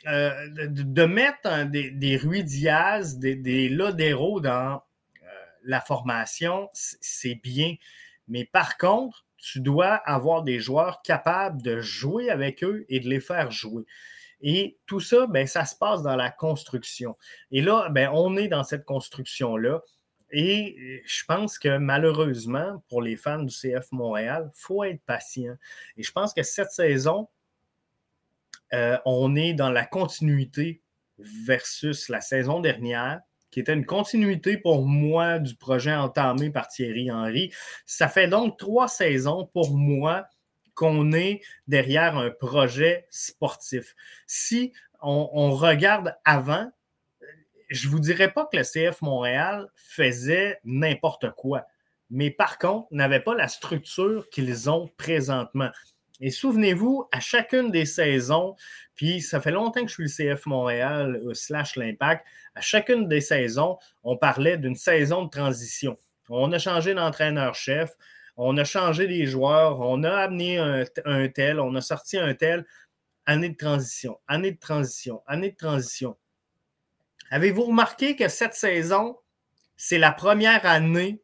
euh, 0.07 0.47
de, 0.49 1.05
mettre 1.05 1.65
des, 1.65 1.91
des 1.91 2.43
Diaz, 2.43 3.17
des, 3.17 3.35
des 3.35 3.67
Lodero 3.67 4.39
dans 4.39 4.75
euh, 4.75 5.27
la 5.63 5.81
formation, 5.81 6.69
c'est 6.73 7.35
bien. 7.35 7.75
Mais 8.27 8.45
par 8.45 8.77
contre, 8.77 9.25
tu 9.37 9.59
dois 9.59 9.95
avoir 9.95 10.43
des 10.43 10.59
joueurs 10.59 11.01
capables 11.01 11.61
de 11.61 11.81
jouer 11.81 12.29
avec 12.29 12.63
eux 12.63 12.85
et 12.89 12.99
de 12.99 13.09
les 13.09 13.19
faire 13.19 13.51
jouer. 13.51 13.83
Et 14.41 14.77
tout 14.85 15.01
ça, 15.01 15.27
ben, 15.27 15.47
ça 15.47 15.65
se 15.65 15.75
passe 15.75 16.01
dans 16.01 16.15
la 16.15 16.29
construction. 16.29 17.17
Et 17.51 17.61
là, 17.61 17.89
ben, 17.89 18.09
on 18.13 18.37
est 18.37 18.47
dans 18.47 18.63
cette 18.63 18.85
construction-là. 18.85 19.81
Et 20.31 21.01
je 21.05 21.23
pense 21.25 21.57
que 21.57 21.77
malheureusement, 21.77 22.83
pour 22.87 23.01
les 23.01 23.17
fans 23.17 23.41
du 23.41 23.53
CF 23.53 23.91
Montréal, 23.91 24.51
il 24.53 24.59
faut 24.59 24.83
être 24.83 25.01
patient. 25.05 25.55
Et 25.97 26.03
je 26.03 26.11
pense 26.11 26.33
que 26.33 26.43
cette 26.43 26.71
saison, 26.71 27.27
euh, 28.73 28.97
on 29.05 29.35
est 29.35 29.53
dans 29.53 29.69
la 29.69 29.85
continuité 29.85 30.81
versus 31.17 32.09
la 32.09 32.21
saison 32.21 32.59
dernière, 32.59 33.21
qui 33.51 33.59
était 33.59 33.73
une 33.73 33.85
continuité 33.85 34.57
pour 34.57 34.85
moi 34.85 35.39
du 35.39 35.55
projet 35.55 35.93
entamé 35.93 36.49
par 36.49 36.67
Thierry 36.67 37.11
Henry. 37.11 37.51
Ça 37.85 38.07
fait 38.07 38.27
donc 38.27 38.57
trois 38.57 38.87
saisons 38.87 39.49
pour 39.53 39.75
moi 39.75 40.27
qu'on 40.75 41.11
est 41.11 41.41
derrière 41.67 42.17
un 42.17 42.29
projet 42.29 43.05
sportif. 43.09 43.95
Si 44.27 44.71
on, 45.01 45.51
regarde 45.51 46.15
avant, 46.23 46.71
je 47.69 47.87
ne 47.87 47.91
vous 47.91 47.99
dirais 47.99 48.31
pas 48.31 48.45
que 48.45 48.57
le 48.57 48.63
CF 48.63 49.01
Montréal 49.01 49.67
faisait 49.75 50.59
n'importe 50.63 51.31
quoi, 51.31 51.65
mais 52.09 52.31
par 52.31 52.57
contre, 52.57 52.87
n'avait 52.91 53.19
pas 53.19 53.35
la 53.35 53.47
structure 53.47 54.29
qu'ils 54.29 54.69
ont 54.69 54.89
présentement. 54.97 55.69
Et 56.21 56.31
souvenez-vous, 56.31 57.07
à 57.11 57.19
chacune 57.19 57.71
des 57.71 57.85
saisons, 57.85 58.55
puis 58.95 59.21
ça 59.21 59.39
fait 59.39 59.51
longtemps 59.51 59.81
que 59.81 59.87
je 59.87 59.93
suis 60.07 60.25
le 60.27 60.35
CF 60.35 60.45
Montréal 60.45 61.21
euh, 61.25 61.33
slash 61.33 61.75
l'Impact, 61.75 62.25
à 62.55 62.61
chacune 62.61 63.07
des 63.07 63.21
saisons, 63.21 63.77
on 64.03 64.17
parlait 64.17 64.57
d'une 64.57 64.75
saison 64.75 65.23
de 65.23 65.29
transition. 65.29 65.97
On 66.29 66.51
a 66.51 66.59
changé 66.59 66.93
d'entraîneur-chef, 66.93 67.95
on 68.35 68.57
a 68.57 68.63
changé 68.63 69.07
des 69.07 69.25
joueurs, 69.25 69.79
on 69.79 70.03
a 70.03 70.11
amené 70.11 70.57
un, 70.57 71.27
tel, 71.29 71.59
on 71.59 71.75
a 71.75 71.81
sorti 71.81 72.17
un 72.17 72.33
tel. 72.33 72.65
Année 73.25 73.49
de 73.49 73.57
transition, 73.57 74.17
année 74.27 74.51
de 74.51 74.59
transition, 74.59 75.21
année 75.27 75.51
de 75.51 75.55
transition. 75.55 76.17
Avez-vous 77.29 77.65
remarqué 77.65 78.15
que 78.15 78.27
cette 78.27 78.55
saison, 78.55 79.17
c'est 79.77 79.99
la 79.99 80.11
première 80.11 80.65
année 80.65 81.21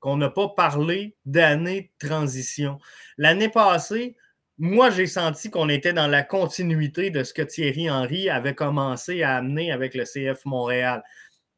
qu'on 0.00 0.16
n'a 0.16 0.30
pas 0.30 0.48
parlé 0.48 1.16
d'année 1.26 1.92
de 2.00 2.08
transition. 2.08 2.78
L'année 3.16 3.48
passée, 3.48 4.16
moi, 4.58 4.90
j'ai 4.90 5.06
senti 5.06 5.50
qu'on 5.50 5.68
était 5.68 5.92
dans 5.92 6.08
la 6.08 6.22
continuité 6.22 7.10
de 7.10 7.22
ce 7.22 7.32
que 7.32 7.42
Thierry 7.42 7.88
Henry 7.90 8.28
avait 8.28 8.54
commencé 8.54 9.22
à 9.22 9.36
amener 9.36 9.70
avec 9.70 9.94
le 9.94 10.04
CF 10.04 10.44
Montréal. 10.44 11.02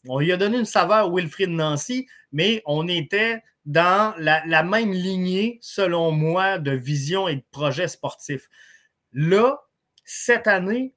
On 0.06 0.18
lui 0.18 0.32
a 0.32 0.36
donné 0.36 0.58
une 0.58 0.66
saveur 0.66 1.14
Wilfried 1.14 1.50
Nancy, 1.50 2.06
mais 2.32 2.62
on 2.66 2.88
était 2.88 3.42
dans 3.64 4.14
la, 4.18 4.44
la, 4.46 4.62
même 4.62 4.92
lignée, 4.92 5.58
selon 5.62 6.10
moi, 6.12 6.58
de 6.58 6.72
vision 6.72 7.28
et 7.28 7.36
de 7.36 7.44
projet 7.50 7.88
sportif. 7.88 8.48
Là, 9.12 9.58
cette 10.04 10.46
année, 10.46 10.94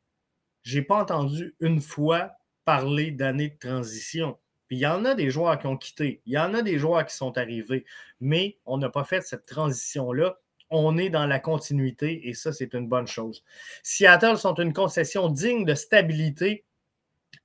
je 0.64 0.80
n'ai 0.80 0.86
pas 0.86 1.02
entendu 1.02 1.56
une 1.60 1.82
fois 1.82 2.32
parler 2.66 3.12
d'année 3.12 3.50
de 3.50 3.58
transition 3.58 4.38
il 4.74 4.80
y 4.80 4.88
en 4.88 5.05
a 5.05 5.13
des 5.13 5.30
joueurs 5.30 5.59
qui 5.59 5.67
ont 5.67 5.78
quitté, 5.78 6.21
il 6.26 6.34
y 6.34 6.38
en 6.39 6.53
a 6.53 6.61
des 6.61 6.80
joueurs 6.80 7.05
qui 7.05 7.15
sont 7.15 7.38
arrivés, 7.38 7.86
mais 8.19 8.57
on 8.65 8.78
n'a 8.78 8.89
pas 8.89 9.03
fait 9.03 9.21
cette 9.21 9.45
transition-là. 9.45 10.39
On 10.71 10.97
est 10.97 11.11
dans 11.11 11.28
la 11.28 11.39
continuité 11.39 12.28
et 12.28 12.34
ça, 12.34 12.51
c'est 12.51 12.74
une 12.74 12.88
bonne 12.88 13.05
chose. 13.05 13.43
Seattle 13.84 14.38
sont 14.38 14.55
une 14.55 14.74
concession 14.74 15.30
digne 15.30 15.65
de 15.65 15.76
stabilité. 15.76 16.65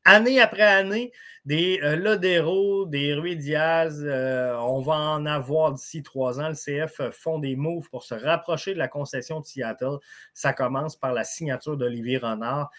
Année 0.07 0.41
après 0.41 0.63
année, 0.63 1.13
des 1.45 1.81
euh, 1.83 1.97
Lodero, 1.97 2.87
des 2.87 3.13
Rui 3.13 3.37
Diaz, 3.37 4.03
euh, 4.03 4.57
on 4.61 4.81
va 4.81 4.95
en 4.95 5.27
avoir 5.27 5.73
d'ici 5.73 6.03
trois 6.03 6.41
ans. 6.41 6.49
Le 6.49 6.55
CF 6.55 7.11
font 7.11 7.39
des 7.39 7.57
moves 7.57 7.91
pour 7.91 8.05
se 8.05 8.15
rapprocher 8.15 8.73
de 8.73 8.79
la 8.79 8.89
concession 8.89 9.41
de 9.41 9.45
Seattle. 9.45 9.99
Ça 10.33 10.55
commence 10.55 10.97
par 10.97 11.13
la 11.13 11.25
signature 11.25 11.77
d'Olivier 11.77 12.17
Renard. 12.17 12.71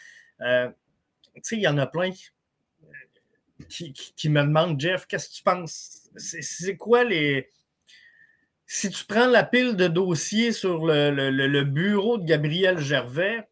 Euh, 0.41 0.69
il 1.51 1.59
y 1.59 1.67
en 1.67 1.77
a 1.77 1.85
plein 1.85 2.09
qui, 3.67 4.29
me 4.29 4.41
demande, 4.41 4.79
Jeff, 4.79 5.05
qu'est-ce 5.05 5.29
que 5.29 5.35
tu 5.35 5.43
penses? 5.43 6.09
C'est 6.15 6.77
quoi 6.77 7.03
les. 7.03 7.49
Si 8.65 8.89
tu 8.89 9.03
prends 9.05 9.27
la 9.27 9.43
pile 9.43 9.75
de 9.75 9.87
dossiers 9.87 10.51
sur 10.51 10.85
le, 10.85 11.63
bureau 11.63 12.17
de 12.17 12.25
Gabriel 12.25 12.77
Gervais, 12.77 13.47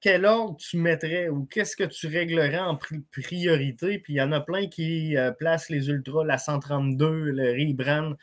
quel 0.00 0.24
ordre 0.24 0.56
tu 0.56 0.78
mettrais 0.78 1.28
ou 1.28 1.44
qu'est-ce 1.44 1.76
que 1.76 1.84
tu 1.84 2.06
réglerais 2.06 2.58
en 2.58 2.78
priorité? 3.12 3.98
Puis 3.98 4.14
il 4.14 4.16
y 4.16 4.22
en 4.22 4.32
a 4.32 4.40
plein 4.40 4.66
qui 4.66 5.16
euh, 5.16 5.30
placent 5.30 5.68
les 5.68 5.88
Ultras, 5.88 6.24
la 6.24 6.38
132, 6.38 7.08
le 7.08 7.52
Rebrand 7.52 8.14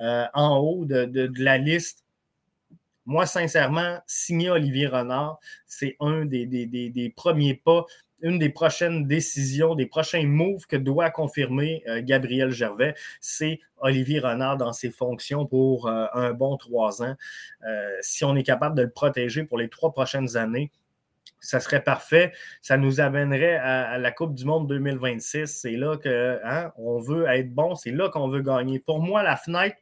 euh, 0.00 0.26
en 0.34 0.58
haut 0.58 0.84
de, 0.84 1.30
la 1.42 1.58
liste. 1.58 2.01
Moi, 3.04 3.26
sincèrement, 3.26 3.98
signer 4.06 4.50
Olivier 4.50 4.86
Renard, 4.86 5.38
c'est 5.66 5.96
un 6.00 6.24
des, 6.24 6.46
des, 6.46 7.12
premiers 7.16 7.54
pas 7.54 7.86
une 8.22 8.38
des 8.38 8.48
prochaines 8.48 9.06
décisions, 9.06 9.74
des 9.74 9.86
prochains 9.86 10.24
moves 10.24 10.66
que 10.66 10.76
doit 10.76 11.10
confirmer 11.10 11.82
euh, 11.88 12.00
Gabriel 12.02 12.50
Gervais, 12.50 12.94
c'est 13.20 13.58
Olivier 13.78 14.20
Renard 14.20 14.56
dans 14.56 14.72
ses 14.72 14.90
fonctions 14.90 15.44
pour 15.44 15.88
euh, 15.88 16.06
un 16.14 16.32
bon 16.32 16.56
trois 16.56 17.02
ans. 17.02 17.16
Euh, 17.68 17.90
si 18.00 18.24
on 18.24 18.36
est 18.36 18.44
capable 18.44 18.76
de 18.76 18.82
le 18.82 18.90
protéger 18.90 19.42
pour 19.42 19.58
les 19.58 19.68
trois 19.68 19.92
prochaines 19.92 20.36
années, 20.36 20.70
ça 21.40 21.58
serait 21.58 21.82
parfait. 21.82 22.32
Ça 22.60 22.76
nous 22.76 23.00
amènerait 23.00 23.56
à, 23.56 23.98
la 23.98 24.12
Coupe 24.12 24.34
du 24.34 24.44
Monde 24.44 24.68
2026. 24.68 25.46
C'est 25.46 25.72
là 25.72 25.96
qu'on 25.96 26.38
hein, 26.44 26.70
veut 27.00 27.26
être 27.26 27.52
bon, 27.52 27.74
c'est 27.74 27.90
là 27.90 28.08
qu'on 28.08 28.28
veut 28.28 28.42
gagner. 28.42 28.78
Pour 28.78 29.00
moi, 29.00 29.24
la 29.24 29.36
fenêtre, 29.36 29.76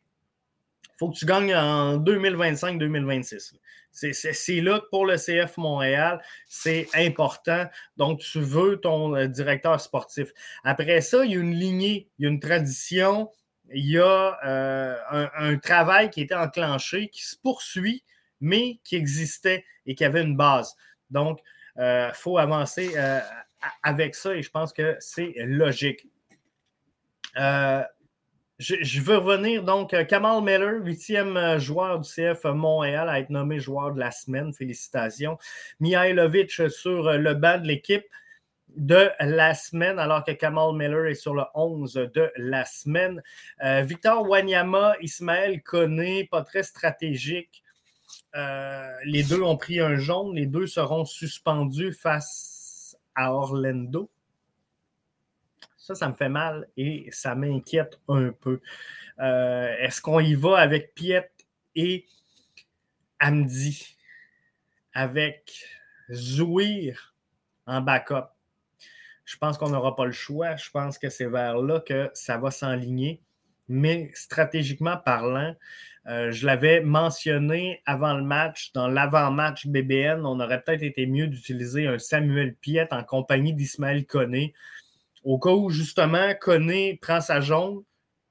faut 1.00 1.08
que 1.08 1.16
tu 1.16 1.24
gagnes 1.24 1.56
en 1.56 1.96
2025-2026. 1.96 3.54
C'est 3.90 4.60
là 4.60 4.80
que 4.80 4.88
pour 4.90 5.06
le 5.06 5.16
CF 5.16 5.56
Montréal, 5.56 6.20
c'est 6.46 6.88
important. 6.94 7.64
Donc, 7.96 8.20
tu 8.20 8.38
veux 8.38 8.78
ton 8.78 9.16
euh, 9.16 9.26
directeur 9.26 9.80
sportif. 9.80 10.28
Après 10.62 11.00
ça, 11.00 11.24
il 11.24 11.32
y 11.32 11.36
a 11.36 11.40
une 11.40 11.54
lignée, 11.54 12.06
il 12.18 12.24
y 12.24 12.26
a 12.26 12.30
une 12.30 12.38
tradition, 12.38 13.30
il 13.72 13.90
y 13.90 13.98
a 13.98 14.38
euh, 14.44 15.26
un, 15.38 15.56
travail 15.56 16.10
qui 16.10 16.20
était 16.20 16.34
enclenché, 16.34 17.08
qui 17.08 17.24
se 17.24 17.34
poursuit, 17.34 18.04
mais 18.42 18.78
qui 18.84 18.96
existait 18.96 19.64
et 19.86 19.94
qui 19.94 20.04
avait 20.04 20.22
une 20.22 20.36
base. 20.36 20.76
Donc, 21.08 21.40
il 21.76 21.82
euh, 21.82 22.12
faut 22.12 22.36
avancer 22.36 22.94
avec 23.82 24.14
ça 24.14 24.34
et 24.34 24.42
je 24.42 24.50
pense 24.50 24.74
que 24.74 24.96
c'est 25.00 25.32
logique. 25.38 26.06
Je, 28.60 29.00
veux 29.00 29.16
revenir 29.16 29.62
donc. 29.64 29.94
Euh, 29.94 30.04
Kamal 30.04 30.42
Miller, 30.42 30.84
huitième 30.84 31.34
euh, 31.38 31.58
joueur 31.58 31.98
du 31.98 32.06
CF 32.06 32.44
Montréal, 32.44 33.08
à 33.08 33.18
être 33.18 33.30
nommé 33.30 33.58
joueur 33.58 33.94
de 33.94 33.98
la 33.98 34.10
semaine. 34.10 34.52
Félicitations. 34.52 35.38
Mihailovic 35.80 36.70
sur 36.70 37.08
euh, 37.08 37.16
le 37.16 37.32
banc 37.32 37.58
de 37.58 37.66
l'équipe 37.66 38.04
de 38.76 39.08
la 39.18 39.54
semaine, 39.54 39.98
alors 39.98 40.24
que 40.24 40.32
Kamal 40.32 40.74
Miller 40.74 41.06
est 41.06 41.14
sur 41.14 41.32
le 41.34 41.44
11 41.54 41.94
de 42.14 42.30
la 42.36 42.64
semaine. 42.64 43.20
Victor 43.60 44.28
Wanyama, 44.28 44.94
Ismaël 45.00 45.60
Koné, 45.60 46.28
pas 46.30 46.44
très 46.44 46.62
stratégique. 46.62 47.64
les 48.32 49.24
deux 49.24 49.42
ont 49.42 49.56
pris 49.56 49.80
un 49.80 49.96
jaune. 49.96 50.36
Les 50.36 50.46
deux 50.46 50.68
seront 50.68 51.04
suspendus 51.04 51.92
face 51.92 52.96
à 53.16 53.32
Orlando. 53.32 54.08
Ça, 55.90 55.96
ça 55.96 56.08
me 56.08 56.14
fait 56.14 56.28
mal 56.28 56.68
et 56.76 57.08
ça 57.10 57.34
m'inquiète 57.34 57.98
un 58.06 58.30
peu. 58.30 58.60
Euh, 59.18 59.74
est-ce 59.80 60.00
qu'on 60.00 60.20
y 60.20 60.34
va 60.34 60.58
avec 60.58 60.94
Piet 60.94 61.28
et 61.74 62.06
Amdi, 63.18 63.96
avec 64.94 65.66
Zouir 66.12 67.16
en 67.66 67.80
backup? 67.80 68.28
Je 69.24 69.36
pense 69.36 69.58
qu'on 69.58 69.70
n'aura 69.70 69.96
pas 69.96 70.06
le 70.06 70.12
choix. 70.12 70.54
Je 70.54 70.70
pense 70.70 70.96
que 70.96 71.08
c'est 71.08 71.26
vers 71.26 71.56
là 71.58 71.80
que 71.80 72.08
ça 72.14 72.38
va 72.38 72.52
s'enligner. 72.52 73.20
Mais 73.66 74.12
stratégiquement 74.14 74.96
parlant, 74.96 75.56
euh, 76.06 76.30
je 76.30 76.46
l'avais 76.46 76.82
mentionné 76.82 77.82
avant 77.84 78.14
le 78.14 78.22
match, 78.22 78.72
dans 78.74 78.86
l'avant-match 78.86 79.66
BBN, 79.66 80.24
on 80.24 80.38
aurait 80.38 80.62
peut-être 80.62 80.84
été 80.84 81.06
mieux 81.06 81.26
d'utiliser 81.26 81.88
un 81.88 81.98
Samuel 81.98 82.54
Piet 82.54 82.86
en 82.92 83.02
compagnie 83.02 83.54
d'Ismaël 83.54 84.06
Koné 84.06 84.54
au 85.24 85.38
cas 85.38 85.50
où, 85.50 85.70
justement, 85.70 86.34
Koné 86.40 86.98
prend 87.00 87.20
sa 87.20 87.40
jaune, 87.40 87.82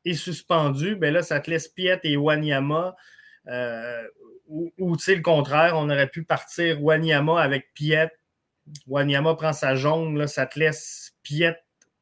est 0.06 0.14
suspendu, 0.14 0.96
ben 0.96 1.14
là, 1.14 1.22
ça 1.22 1.40
te 1.40 1.50
laisse 1.50 1.68
Piet 1.68 2.00
et 2.04 2.18
Wanyama. 2.18 2.96
Euh, 3.48 4.04
ou, 4.48 4.98
sais, 4.98 5.16
le 5.16 5.22
contraire, 5.22 5.74
on 5.76 5.90
aurait 5.90 6.10
pu 6.10 6.24
partir 6.24 6.84
Wanyama 6.84 7.40
avec 7.40 7.74
Piet. 7.74 8.10
Wanyama 8.88 9.36
prend 9.36 9.54
sa 9.54 9.76
jaune, 9.76 10.18
là, 10.18 10.28
ça 10.28 10.46
te 10.46 10.58
laisse 10.58 11.14
Piet 11.22 11.56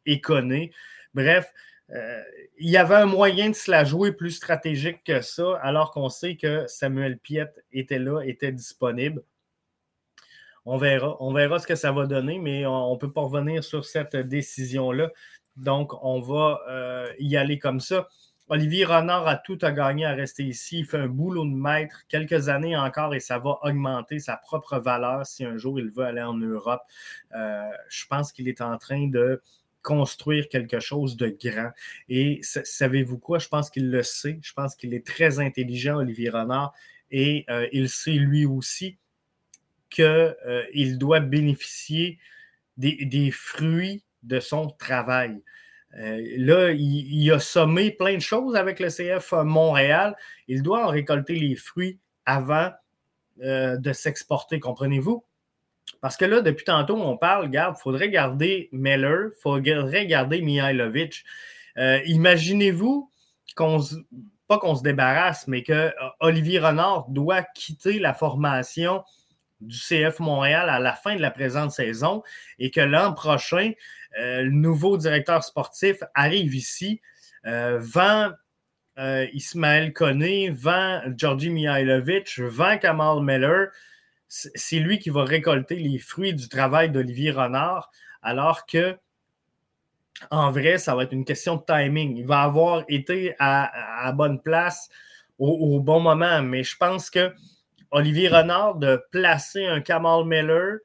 et 0.06 0.22
Koné. 0.22 0.72
Bref, 1.14 1.52
euh, 1.92 2.22
il 2.58 2.70
y 2.70 2.78
avait 2.78 2.96
un 2.96 3.06
moyen 3.06 3.50
de 3.50 3.56
se 3.56 3.72
la 3.72 3.84
jouer 3.84 4.12
plus 4.12 4.32
stratégique 4.32 5.04
que 5.04 5.22
ça, 5.22 5.58
alors 5.62 5.92
qu'on 5.92 6.10
sait 6.10 6.36
que 6.36 6.66
Samuel 6.68 7.18
Piet 7.18 7.50
était 7.72 8.00
là, 8.00 8.22
était 8.22 8.52
disponible. 8.52 9.24
On 10.70 10.78
verra. 10.78 11.60
Ce 11.60 11.66
que 11.66 11.76
ça 11.76 11.94
va 11.94 12.06
donner, 12.08 12.40
mais 12.40 12.66
on 12.66 12.94
ne 12.94 13.00
peut 13.00 13.12
pas 13.12 13.22
revenir 13.22 13.64
sur 13.64 13.86
cette 13.86 14.18
décision-là. 14.18 15.12
Donc, 15.56 15.94
on 16.04 16.20
va 16.20 16.60
euh, 16.70 17.14
y 17.20 17.38
aller 17.38 17.58
comme 17.58 17.80
ça. 17.80 18.10
Olivier 18.50 18.84
Renard 18.84 19.28
a 19.28 19.38
tout 19.38 19.58
à 19.62 19.72
gagner 19.72 20.06
à 20.06 20.14
rester 20.14 20.44
ici. 20.44 20.80
Il 20.80 20.86
fait 20.86 20.98
un 20.98 21.08
boulot 21.08 21.46
de 21.46 21.54
maître 21.54 22.04
quelques 22.10 22.50
années 22.50 22.76
encore 22.76 23.16
et 23.16 23.22
ça 23.22 23.40
va 23.40 23.60
augmenter 23.64 24.20
sa 24.20 24.36
propre 24.36 24.78
valeur 24.78 25.26
si 25.26 25.46
un 25.46 25.56
jour 25.56 25.80
il 25.80 25.90
veut 25.90 26.04
aller 26.04 26.22
en 26.22 26.34
Europe. 26.34 26.82
Euh, 27.34 27.62
je 27.88 28.06
pense 28.08 28.34
qu'il 28.34 28.50
est 28.50 28.60
en 28.60 28.78
train 28.78 29.08
de 29.08 29.42
construire 29.84 30.50
quelque 30.50 30.82
chose 30.82 31.16
de 31.16 31.34
grand. 31.42 31.72
Et 32.10 32.42
savez-vous 32.42 33.20
quoi? 33.20 33.40
Je 33.40 33.48
pense 33.48 33.70
qu'il 33.70 33.90
le 33.90 34.04
sait. 34.04 34.38
Je 34.42 34.52
pense 34.52 34.76
qu'il 34.76 34.94
est 34.94 35.06
très 35.06 35.40
intelligent, 35.40 35.96
Olivier 35.98 36.30
Renard, 36.30 36.74
et 37.10 37.46
euh, 37.50 37.68
il 37.72 37.88
sait 37.88 38.12
lui 38.12 38.46
aussi 38.46 38.98
qu'il 39.90 40.06
euh, 40.06 40.98
doit 40.98 41.20
bénéficier 41.20 42.20
des, 42.78 43.32
fruits 43.32 44.04
de 44.24 44.40
son 44.40 44.68
travail. 44.68 45.42
Euh, 45.98 46.22
là, 46.38 46.72
il, 46.72 47.32
a 47.32 47.40
sommé 47.40 47.92
plein 47.92 48.16
de 48.16 48.20
choses 48.20 48.56
avec 48.56 48.80
le 48.80 48.90
CF 48.90 49.32
Montréal. 49.32 50.16
Il 50.48 50.62
doit 50.62 50.86
en 50.86 50.90
récolter 50.90 51.36
les 51.36 51.56
fruits 51.56 52.00
avant 52.26 52.72
euh, 53.42 53.78
de 53.78 53.94
s'exporter, 53.94 54.60
comprenez-vous? 54.60 55.24
Parce 56.02 56.18
que 56.18 56.26
là, 56.26 56.42
depuis 56.42 56.66
tantôt, 56.66 56.96
on 56.96 57.18
parle, 57.18 57.50
garde, 57.50 57.76
il 57.78 57.82
faudrait 57.82 58.10
garder 58.10 58.70
Meller, 58.72 59.30
il 59.36 59.42
faudrait 59.42 60.06
garder 60.06 60.42
Mihailovic. 60.42 61.24
Euh, 61.78 62.00
imaginez-vous 62.06 63.10
qu'on 63.56 63.80
pas 64.48 64.60
qu'on 64.60 64.76
se 64.76 64.84
débarrasse, 64.84 65.48
mais 65.48 65.62
que 65.62 65.92
Olivier 66.20 66.60
Renard 66.60 67.10
doit 67.10 67.44
quitter 67.44 68.00
la 68.00 68.14
formation 68.14 69.04
du 69.62 69.78
CF 69.78 70.20
Montréal 70.20 70.70
à 70.70 70.80
la 70.80 70.94
fin 70.94 71.16
de 71.16 71.22
la 71.22 71.32
présente 71.32 71.72
saison 71.72 72.24
et 72.60 72.72
que 72.72 72.82
l'an 72.82 73.14
prochain, 73.14 73.72
euh, 74.20 74.44
le 74.44 74.52
nouveau 74.52 74.98
directeur 74.98 75.44
sportif 75.44 75.98
arrive 76.14 76.56
ici, 76.56 77.02
euh, 77.46 77.80
vend 77.80 78.32
euh, 79.00 79.28
Ismaël 79.34 79.94
Koné, 79.94 80.50
vend 80.50 81.02
Georgi 81.16 81.50
Mihailovic, 81.50 82.40
vend 82.40 82.78
Kamal 82.78 83.22
Meller. 83.22 83.66
C'est 84.28 84.80
lui 84.80 85.00
qui 85.00 85.10
va 85.10 85.24
récolter 85.24 85.76
les 85.76 86.00
fruits 86.00 86.34
du 86.34 86.50
travail 86.50 86.90
d'Olivier 86.90 87.32
Renard, 87.32 87.92
alors 88.22 88.66
que 88.66 88.98
en 90.32 90.52
vrai, 90.52 90.78
ça 90.78 90.96
va 90.96 91.04
être 91.04 91.14
une 91.14 91.26
question 91.26 91.58
de 91.58 91.64
timing. 91.66 92.18
Il 92.18 92.26
va 92.26 92.42
avoir 92.42 92.84
été 92.88 93.36
à, 93.40 94.12
bonne 94.14 94.42
place 94.42 94.90
au, 95.38 95.80
bon 95.80 96.00
moment, 96.00 96.42
mais 96.42 96.64
je 96.64 96.76
pense 96.76 97.10
que 97.12 97.32
Olivier 97.92 98.30
Renard 98.30 98.76
de 98.76 99.02
placer 99.12 99.66
un 99.66 99.82
Kamal 99.82 100.26
Miller, 100.26 100.80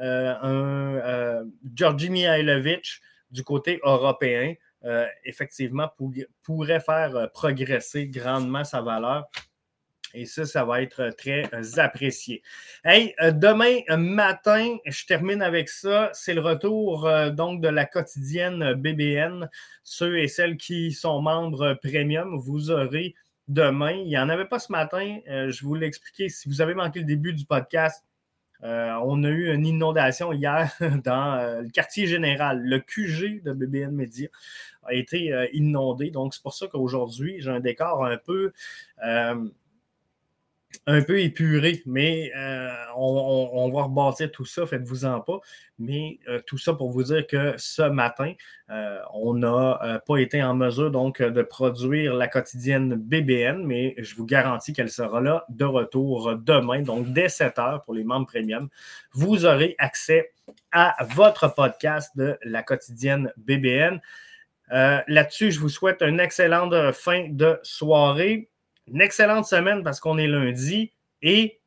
euh, 0.00 0.34
un 0.42 0.94
euh, 0.96 1.44
Georgi 1.74 2.10
Mihailovic 2.10 3.00
du 3.30 3.42
côté 3.42 3.80
européen, 3.82 4.54
euh, 4.84 5.06
effectivement, 5.24 5.90
pourrait 6.42 6.80
faire 6.80 7.30
progresser 7.32 8.08
grandement 8.08 8.64
sa 8.64 8.82
valeur. 8.82 9.26
Et 10.14 10.24
ça, 10.24 10.46
ça 10.46 10.64
va 10.64 10.80
être 10.80 11.10
très 11.18 11.44
apprécié. 11.78 12.42
Hey, 12.84 13.14
demain 13.20 13.80
matin, 13.98 14.76
je 14.86 15.04
termine 15.04 15.42
avec 15.42 15.68
ça. 15.68 16.10
C'est 16.14 16.32
le 16.32 16.40
retour 16.40 17.10
donc 17.32 17.60
de 17.60 17.68
la 17.68 17.84
quotidienne 17.84 18.74
BBN. 18.74 19.50
Ceux 19.82 20.18
et 20.18 20.28
celles 20.28 20.56
qui 20.56 20.92
sont 20.92 21.20
membres 21.20 21.74
premium, 21.82 22.38
vous 22.38 22.70
aurez 22.70 23.14
demain. 23.48 23.92
Il 23.92 24.08
n'y 24.08 24.18
en 24.18 24.28
avait 24.28 24.46
pas 24.46 24.58
ce 24.58 24.72
matin. 24.72 25.18
Euh, 25.28 25.50
je 25.50 25.64
vous 25.64 25.74
l'ai 25.74 25.86
expliqué. 25.86 26.28
Si 26.28 26.48
vous 26.48 26.60
avez 26.60 26.74
manqué 26.74 27.00
le 27.00 27.04
début 27.04 27.32
du 27.32 27.44
podcast, 27.44 28.04
euh, 28.64 28.94
on 29.04 29.22
a 29.24 29.28
eu 29.28 29.52
une 29.52 29.66
inondation 29.66 30.32
hier 30.32 30.72
dans 31.04 31.34
euh, 31.34 31.62
le 31.62 31.68
quartier 31.68 32.06
général. 32.06 32.62
Le 32.62 32.78
QG 32.80 33.42
de 33.42 33.52
BBN 33.52 33.90
Media 33.90 34.28
a 34.84 34.94
été 34.94 35.48
inondé. 35.52 36.10
Donc, 36.10 36.34
c'est 36.34 36.42
pour 36.42 36.54
ça 36.54 36.66
qu'aujourd'hui, 36.68 37.36
j'ai 37.40 37.50
un 37.50 37.60
décor 37.60 38.04
un 38.04 38.16
peu 38.16 38.52
un 40.86 41.02
peu 41.02 41.20
épuré, 41.20 41.82
mais 41.86 42.30
euh, 42.36 42.68
on, 42.96 43.70
va 43.70 43.82
rebâtir 43.82 44.30
tout 44.30 44.44
ça, 44.44 44.66
faites-vous-en 44.66 45.20
pas. 45.20 45.40
Mais 45.78 46.18
euh, 46.28 46.40
tout 46.46 46.58
ça 46.58 46.74
pour 46.74 46.90
vous 46.90 47.04
dire 47.04 47.26
que 47.26 47.54
ce 47.56 47.82
matin, 47.82 48.32
euh, 48.70 48.98
on 49.12 49.34
n'a 49.34 50.00
pas 50.06 50.18
été 50.18 50.42
en 50.42 50.54
mesure 50.54 50.90
donc 50.90 51.20
de 51.22 51.42
produire 51.42 52.14
la 52.14 52.28
quotidienne 52.28 52.94
BBN, 52.94 53.64
mais 53.64 53.94
je 53.98 54.14
vous 54.14 54.26
garantis 54.26 54.72
qu'elle 54.72 54.90
sera 54.90 55.20
là 55.20 55.44
de 55.48 55.64
retour 55.64 56.36
demain, 56.36 56.82
donc 56.82 57.12
dès 57.12 57.28
7 57.28 57.58
heures 57.58 57.82
pour 57.82 57.94
les 57.94 58.04
membres 58.04 58.26
premium. 58.26 58.68
Vous 59.12 59.44
aurez 59.44 59.74
accès 59.78 60.32
à 60.72 60.96
votre 61.14 61.54
podcast 61.54 62.16
de 62.16 62.38
la 62.44 62.62
quotidienne 62.62 63.32
BBN. 63.36 64.00
Là-dessus, 64.70 65.52
je 65.52 65.60
vous 65.60 65.68
souhaite 65.68 66.02
une 66.02 66.20
excellente 66.20 66.92
fin 66.92 67.28
de 67.28 67.58
soirée 67.62 68.48
une 68.88 69.00
excellente 69.00 69.46
semaine 69.46 69.82
parce 69.82 70.00
qu'on 70.00 70.18
est 70.18 70.28
lundi 70.28 70.92
et 71.22 71.60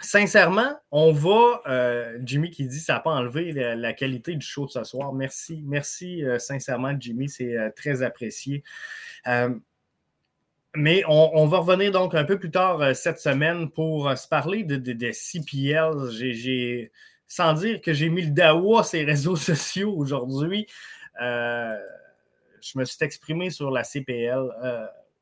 sincèrement, 0.00 0.78
on 0.90 1.12
va. 1.12 1.62
Euh, 1.66 2.18
Jimmy 2.22 2.50
qui 2.50 2.66
dit 2.66 2.80
ça 2.80 2.94
n'a 2.94 3.00
pas 3.00 3.10
enlevé 3.10 3.52
la, 3.52 3.92
qualité 3.92 4.34
du 4.34 4.46
show 4.46 4.66
de 4.66 4.70
ce 4.70 4.84
soir. 4.84 5.12
Merci, 5.12 5.62
merci 5.66 6.24
euh, 6.24 6.38
sincèrement, 6.38 6.94
Jimmy, 6.98 7.28
c'est 7.28 7.56
euh, 7.56 7.70
très 7.74 8.02
apprécié. 8.02 8.62
mais 10.74 11.02
on, 11.08 11.46
va 11.46 11.58
revenir 11.58 11.90
donc 11.92 12.14
un 12.14 12.24
peu 12.24 12.38
plus 12.38 12.50
tard 12.50 12.94
cette 12.94 13.18
semaine 13.18 13.70
pour 13.70 14.16
se 14.16 14.28
parler 14.28 14.62
de, 14.64 15.10
CPL. 15.12 16.10
J'ai, 16.10 16.92
sans 17.26 17.54
dire 17.54 17.80
que 17.80 17.92
j'ai 17.92 18.08
mis 18.08 18.22
le 18.22 18.30
dawa 18.30 18.84
sur 18.84 18.98
les 18.98 19.04
réseaux 19.04 19.36
sociaux 19.50 19.92
aujourd'hui, 19.96 20.66
je 21.20 22.76
me 22.76 22.84
suis 22.84 22.98
exprimé 23.00 23.50
sur 23.50 23.70
la 23.70 23.82
CPL. 23.82 24.50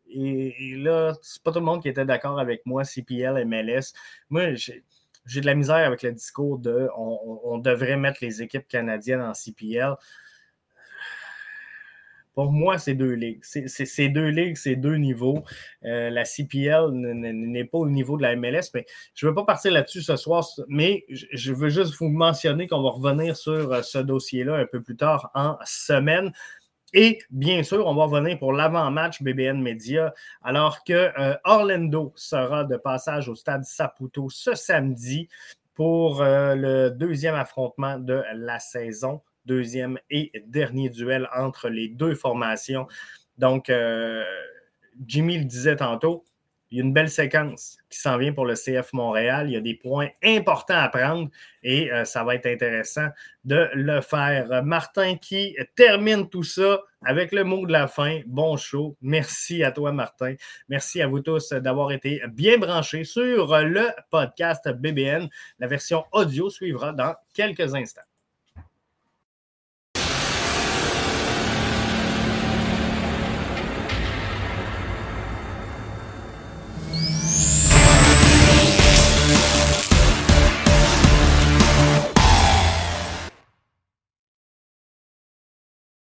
Et, 0.09 0.77
là, 0.77 1.15
c'est 1.23 1.43
pas 1.43 1.53
tout 1.53 1.59
le 1.59 1.65
monde 1.65 1.83
qui 1.83 1.89
était 1.89 2.05
d'accord 2.05 2.39
avec 2.39 2.65
moi, 2.67 2.85
CPL, 2.85 3.45
MLS. 3.45 3.93
Moi, 4.31 4.55
j'ai 4.55 5.41
de 5.41 5.47
la 5.47 5.55
misère 5.55 5.87
avec 5.87 6.03
le 6.03 6.13
discours 6.13 6.59
de 6.59 6.89
on, 6.97 7.59
devrait 7.59 7.97
mettre 7.97 8.19
les 8.23 8.43
équipes 8.43 8.69
canadiennes 8.69 9.23
en 9.23 9.35
CPL. 9.35 9.97
Pour 12.37 12.53
moi, 12.53 12.77
c'est 12.77 12.95
deux 12.95 13.15
ligues. 13.15 13.43
C'est 13.43 14.09
deux 14.11 14.29
ligues, 14.29 14.59
deux 14.79 14.97
niveaux. 14.97 15.43
Euh, 15.85 16.11
la 16.11 16.27
CPL 16.27 16.91
n'est 16.93 17.65
pas 17.65 17.79
au 17.79 17.89
niveau 17.89 18.19
de 18.19 18.23
la 18.23 18.37
MLS, 18.37 18.71
mais 18.75 18.85
je 19.15 19.25
ne 19.25 19.31
veux 19.31 19.35
pas 19.35 19.45
partir 19.45 19.73
là-dessus 19.73 20.03
ce 20.03 20.17
soir, 20.17 20.47
mais 20.69 21.07
je 21.09 21.55
veux 21.55 21.71
juste 21.71 21.95
vous 21.99 22.11
mentionner 22.11 22.69
qu'on 22.69 22.83
va 22.83 22.91
revenir 22.91 23.39
sur 23.39 23.73
euh, 23.73 23.81
ce 23.81 23.97
dossier-là 23.97 24.57
un 24.57 24.67
peu 24.67 24.83
plus 24.83 24.97
tard 24.97 25.31
en 25.35 25.57
semaine. 25.65 26.31
Et 26.93 27.19
bien 27.31 27.63
sûr, 27.63 27.87
on 27.87 27.95
va 27.95 28.05
revenir 28.05 28.39
pour 28.39 28.53
l'avant-match 28.53 29.23
BBN 29.23 29.61
Media, 29.61 30.15
alors 30.43 30.85
que 30.85 30.93
euh, 30.93 31.37
Orlando 31.45 32.13
sera 32.17 32.65
de 32.65 32.77
passage 32.77 33.29
au 33.29 33.35
stade 33.35 33.65
Saputo 33.65 34.31
ce 34.31 34.55
samedi 34.55 35.29
pour 35.75 36.23
euh, 36.23 36.55
le 36.55 36.91
deuxième 36.91 37.35
affrontement 37.35 37.99
de 37.99 38.23
la 38.35 38.59
saison, 38.61 39.21
deuxième 39.45 39.99
et 40.11 40.33
dernier 40.47 40.89
duel 40.89 41.29
entre 41.37 41.69
les 41.69 41.89
deux 41.89 42.15
formations. 42.15 42.87
Donc, 43.37 43.69
euh, 43.69 44.25
Jimmy 45.07 45.39
le 45.39 45.45
disait 45.45 45.77
tantôt, 45.77 46.25
il 46.71 46.79
y 46.79 46.81
a 46.81 46.85
une 46.85 46.93
belle 46.93 47.11
séquence 47.11 47.77
qui 47.89 47.99
s'en 47.99 48.19
vient 48.19 48.33
pour 48.33 48.45
le 48.45 48.55
CF 48.55 48.93
Montréal. 48.93 49.49
Il 49.49 49.53
y 49.53 49.57
a 49.57 49.61
des 49.61 49.75
points 49.75 50.09
importants 50.25 50.79
à 50.79 50.89
prendre 50.89 51.31
et 51.63 51.93
euh, 51.93 52.05
ça 52.05 52.25
va 52.25 52.35
être 52.35 52.47
intéressant 52.47 53.09
de 53.45 53.69
le 53.75 54.01
faire. 54.01 54.65
Martin 54.65 55.17
qui 55.17 55.57
termine 55.77 56.29
tout 56.29 56.43
ça 56.43 56.81
avec 57.03 57.33
le 57.33 57.45
mot 57.45 57.67
de 57.67 57.73
la 57.73 57.87
fin. 57.87 58.21
Bon 58.27 58.57
show. 58.57 58.97
Merci 59.01 59.63
à 59.63 59.71
toi, 59.71 59.93
Martin. 59.93 60.35
Merci 60.69 61.01
à 61.01 61.07
vous 61.07 61.21
tous 61.21 61.53
d'avoir 61.53 61.93
été 61.93 62.21
bien 62.29 62.59
branchés 62.59 63.05
sur 63.05 63.57
le 63.59 63.89
podcast 64.11 64.69
BBN. 64.69 65.29
La 65.61 65.69
version 65.69 66.05
audio 66.13 66.51
suivra 66.51 66.93
dans 66.93 67.15
quelques 67.33 67.75
instants. 67.75 68.16